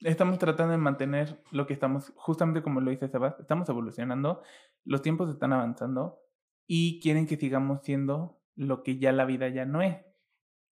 [0.01, 4.43] estamos tratando de mantener lo que estamos, justamente como lo dice Sebas, estamos evolucionando,
[4.85, 6.21] los tiempos están avanzando
[6.67, 9.97] y quieren que sigamos siendo lo que ya la vida ya no es.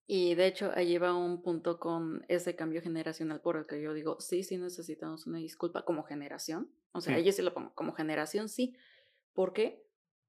[0.07, 3.95] Y de hecho, ahí va un punto con ese cambio generacional por el que yo
[3.95, 6.71] digo, sí, sí necesitamos una disculpa como generación.
[6.93, 7.25] O sea, sí.
[7.25, 8.77] yo sí lo pongo, como generación sí.
[9.33, 9.83] ¿Por qué?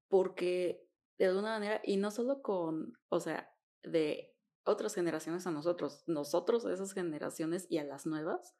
[0.08, 0.86] Porque
[1.18, 3.50] de alguna manera, y no solo con, o sea,
[3.82, 4.34] de
[4.64, 8.56] otras generaciones a nosotros, nosotros a esas generaciones y a las nuevas,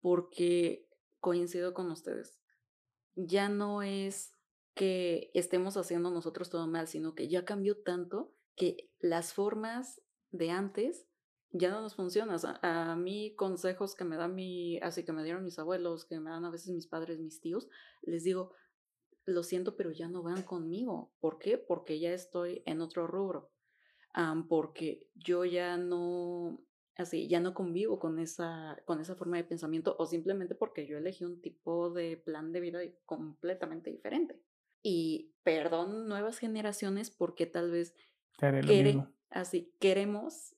[0.00, 0.88] porque
[1.20, 2.38] coincido con ustedes.
[3.14, 4.34] Ya no es
[4.74, 10.50] que estemos haciendo nosotros todo mal, sino que ya cambió tanto que las formas de
[10.50, 11.08] antes
[11.50, 12.38] ya no nos funcionan.
[12.62, 16.30] A, mí consejos que me dan mi, así que me dieron mis abuelos, que me
[16.30, 17.68] dan a veces mis padres, mis tíos,
[18.02, 18.52] les digo,
[19.24, 21.12] lo siento, pero ya no van conmigo.
[21.20, 21.58] ¿Por qué?
[21.58, 23.50] Porque ya estoy en otro rubro.
[24.48, 26.60] porque yo ya no,
[26.98, 30.98] así, ya no convivo con esa, con esa forma de pensamiento o simplemente porque yo
[30.98, 34.40] elegí un tipo de plan de vida completamente diferente.
[34.82, 37.94] Y perdón nuevas generaciones porque tal vez
[39.30, 40.54] así queremos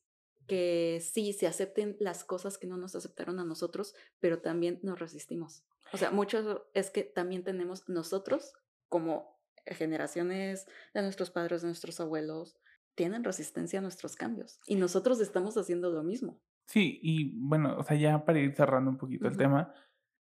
[0.47, 4.99] que sí se acepten las cosas que no nos aceptaron a nosotros, pero también nos
[4.99, 5.65] resistimos.
[5.93, 8.55] O sea, mucho es que también tenemos nosotros
[8.89, 12.57] como generaciones de nuestros padres, de nuestros abuelos,
[12.95, 16.41] tienen resistencia a nuestros cambios y nosotros estamos haciendo lo mismo.
[16.67, 19.73] Sí, y bueno, o sea, ya para ir cerrando un poquito el tema,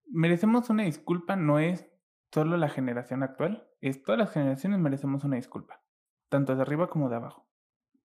[0.06, 1.88] merecemos una disculpa, no es
[2.32, 5.82] solo la generación actual, es todas las generaciones merecemos una disculpa,
[6.28, 7.48] tanto de arriba como de abajo,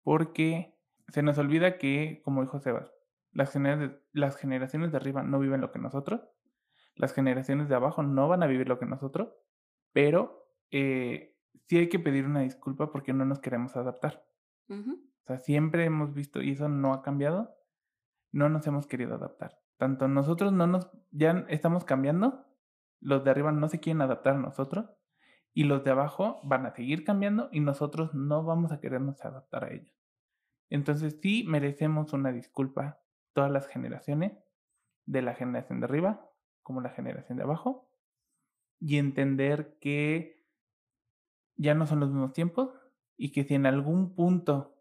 [0.02, 0.76] porque
[1.08, 2.92] se nos olvida que, como dijo Sebas,
[3.32, 6.22] las, generaciones, las generaciones de arriba no viven lo que nosotros,
[6.94, 9.32] las generaciones de abajo no van a vivir lo que nosotros,
[9.92, 11.36] pero eh,
[11.68, 14.24] sí hay que pedir una disculpa porque no nos queremos adaptar.
[14.72, 17.54] O sea, siempre hemos visto, y eso no ha cambiado,
[18.32, 19.60] no nos hemos querido adaptar.
[19.76, 22.46] Tanto nosotros no nos, ya estamos cambiando,
[23.00, 24.90] los de arriba no se quieren adaptar a nosotros,
[25.54, 29.64] Y los de abajo van a seguir cambiando y nosotros no vamos a querernos adaptar
[29.64, 29.94] a ellos.
[30.70, 33.02] Entonces sí merecemos una disculpa
[33.34, 34.32] todas las generaciones,
[35.04, 36.30] de la generación de arriba
[36.62, 37.90] como la generación de abajo,
[38.80, 40.46] y entender que
[41.56, 42.70] ya no son los mismos tiempos
[43.22, 44.74] y que si en algún punto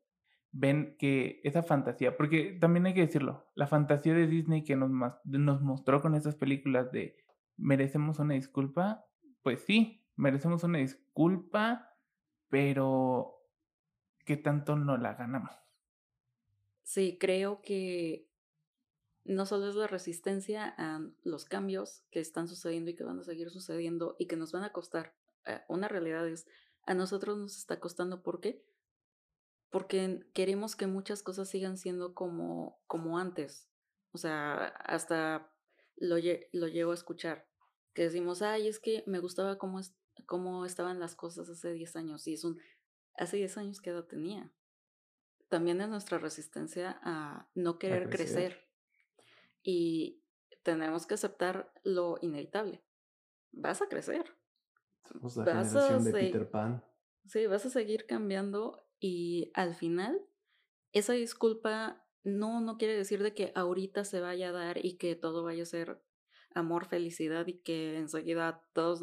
[0.52, 4.90] ven que esa fantasía, porque también hay que decirlo, la fantasía de Disney que nos,
[5.26, 7.18] nos mostró con esas películas de
[7.56, 9.06] merecemos una disculpa,
[9.44, 11.96] pues sí, merecemos una disculpa,
[12.50, 13.46] pero
[14.26, 15.52] ¿qué tanto no la ganamos?
[16.82, 18.28] Sí, creo que
[19.24, 23.24] no solo es la resistencia a los cambios que están sucediendo y que van a
[23.24, 25.14] seguir sucediendo y que nos van a costar.
[25.46, 26.48] Eh, una realidad es,
[26.86, 28.64] a nosotros nos está costando, ¿por qué?
[29.70, 33.70] Porque queremos que muchas cosas sigan siendo como, como antes.
[34.12, 35.52] O sea, hasta
[35.96, 36.18] lo,
[36.52, 37.48] lo llego a escuchar,
[37.94, 39.80] que decimos, ay, es que me gustaba cómo,
[40.26, 42.28] cómo estaban las cosas hace 10 años.
[42.28, 42.60] Y es un,
[43.16, 44.52] hace 10 años, ¿qué edad tenía?
[45.48, 48.70] También es nuestra resistencia a no querer crecer
[49.64, 50.24] y
[50.64, 52.84] tenemos que aceptar lo inevitable.
[53.52, 54.38] Vas a crecer.
[55.12, 56.84] Somos la generación de Peter Pan.
[57.26, 60.20] Sí, vas a seguir cambiando y al final
[60.92, 65.16] esa disculpa no, no quiere decir de que ahorita se vaya a dar y que
[65.16, 66.04] todo vaya a ser
[66.54, 69.02] amor, felicidad y que enseguida todos,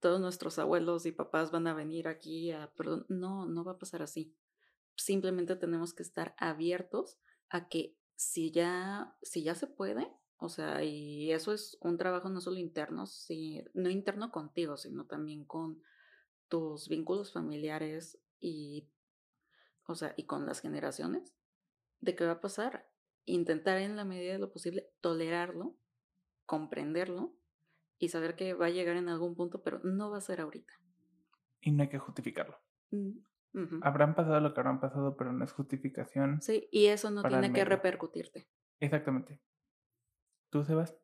[0.00, 2.72] todos nuestros abuelos y papás van a venir aquí a...
[2.74, 4.36] Perdón, no, no va a pasar así.
[4.96, 10.82] Simplemente tenemos que estar abiertos a que si ya, si ya se puede, o sea,
[10.82, 15.82] y eso es un trabajo no solo interno, si, no interno contigo, sino también con
[16.48, 18.88] tus vínculos familiares y,
[19.86, 21.34] o sea, y con las generaciones,
[22.00, 22.88] de qué va a pasar.
[23.26, 25.76] Intentar en la medida de lo posible tolerarlo,
[26.46, 27.34] comprenderlo
[27.98, 30.72] y saber que va a llegar en algún punto, pero no va a ser ahorita.
[31.60, 32.56] Y no hay que justificarlo.
[32.92, 33.18] Mm.
[33.82, 36.40] Habrán pasado lo que habrán pasado, pero no es justificación.
[36.40, 38.48] Sí, y eso no tiene que repercutirte.
[38.78, 39.38] Exactamente.
[40.50, 40.96] ¿Tú, Sebas?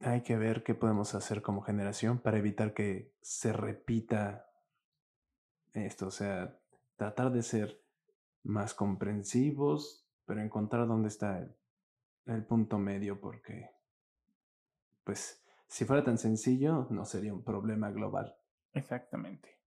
[0.00, 4.50] Hay que ver qué podemos hacer como generación para evitar que se repita
[5.72, 6.08] esto.
[6.08, 6.58] O sea,
[6.96, 7.80] tratar de ser
[8.42, 11.48] más comprensivos, pero encontrar dónde está
[12.26, 13.70] el, punto medio, porque,
[15.04, 18.36] pues, si fuera tan sencillo, no sería un problema global.
[18.72, 19.60] Exactamente.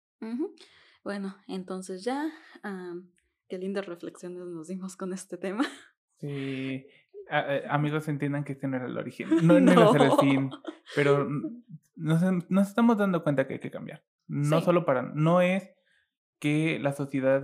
[1.04, 2.30] Bueno, entonces ya,
[3.48, 5.64] qué lindas reflexiones nos dimos con este tema.
[6.20, 6.86] Sí,
[7.30, 9.72] eh, amigos entiendan que este no era el origen, no, no.
[9.72, 10.52] iba a ser el fin,
[10.96, 11.28] pero
[11.96, 14.04] nos, nos, estamos dando cuenta que hay que cambiar.
[14.28, 15.72] No solo para, no es
[16.40, 17.44] que la sociedad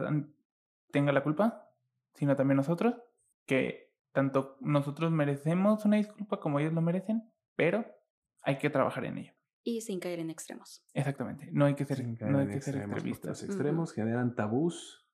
[0.92, 1.70] tenga la culpa,
[2.14, 2.96] sino también nosotros,
[3.46, 7.86] que tanto nosotros merecemos una disculpa como ellos lo merecen, pero
[8.44, 10.86] hay que trabajar en ello y sin caer en extremos.
[10.94, 13.42] Exactamente, no hay que ser, no hay que ser extremistas.
[13.42, 15.06] Los extremos generan tabús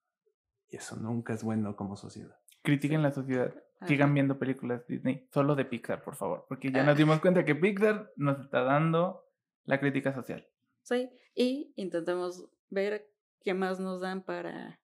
[0.67, 2.35] y eso nunca es bueno como sociedad.
[2.61, 3.55] Critiquen la sociedad,
[3.87, 7.55] sigan viendo películas Disney, solo de Pixar, por favor, porque ya nos dimos cuenta que
[7.55, 9.25] Pixar nos está dando
[9.65, 10.47] la crítica social.
[10.83, 13.11] Sí, y intentemos ver
[13.43, 14.79] qué más nos dan para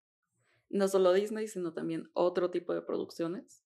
[0.69, 3.63] no solo Disney, sino también otro tipo de producciones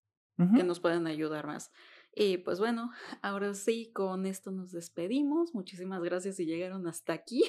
[0.56, 1.70] que nos puedan ayudar más.
[2.16, 2.90] Y pues bueno,
[3.22, 5.54] ahora sí, con esto nos despedimos.
[5.54, 7.44] Muchísimas gracias si llegaron hasta aquí.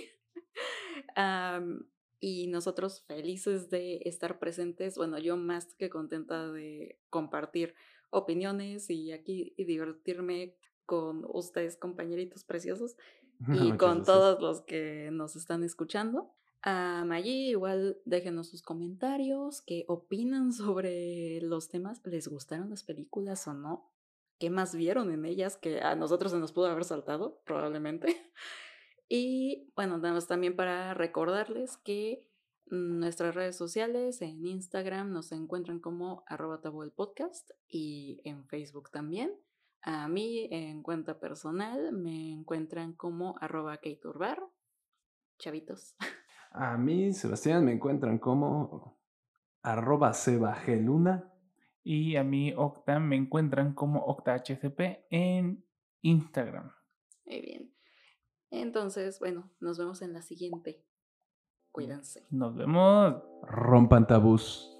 [2.23, 4.95] y nosotros felices de estar presentes.
[4.95, 7.75] Bueno, yo más que contenta de compartir
[8.11, 10.55] opiniones y aquí y divertirme
[10.85, 12.95] con ustedes, compañeritos preciosos,
[13.53, 16.33] y con todos los que nos están escuchando.
[16.61, 23.53] allí igual déjenos sus comentarios, qué opinan sobre los temas, les gustaron las películas o
[23.53, 23.91] no,
[24.39, 28.31] qué más vieron en ellas que a nosotros se nos pudo haber saltado, probablemente.
[29.07, 32.29] Y bueno, nada más también para recordarles que
[32.67, 39.31] nuestras redes sociales en Instagram nos encuentran como arroba el podcast y en Facebook también.
[39.81, 44.41] A mí en cuenta personal me encuentran como arroba kturbar.
[45.39, 45.95] Chavitos.
[46.51, 48.99] A mí, Sebastián, me encuentran como
[49.63, 51.33] arroba sebageluna.
[51.83, 55.65] Y a mí, Octa, me encuentran como OctaHCP en
[56.01, 56.71] Instagram.
[57.25, 57.72] Muy bien.
[58.53, 60.85] Entonces, bueno, nos vemos en la siguiente.
[61.71, 62.27] Cuídense.
[62.29, 63.15] Nos vemos.
[63.41, 64.77] Rompan tabús.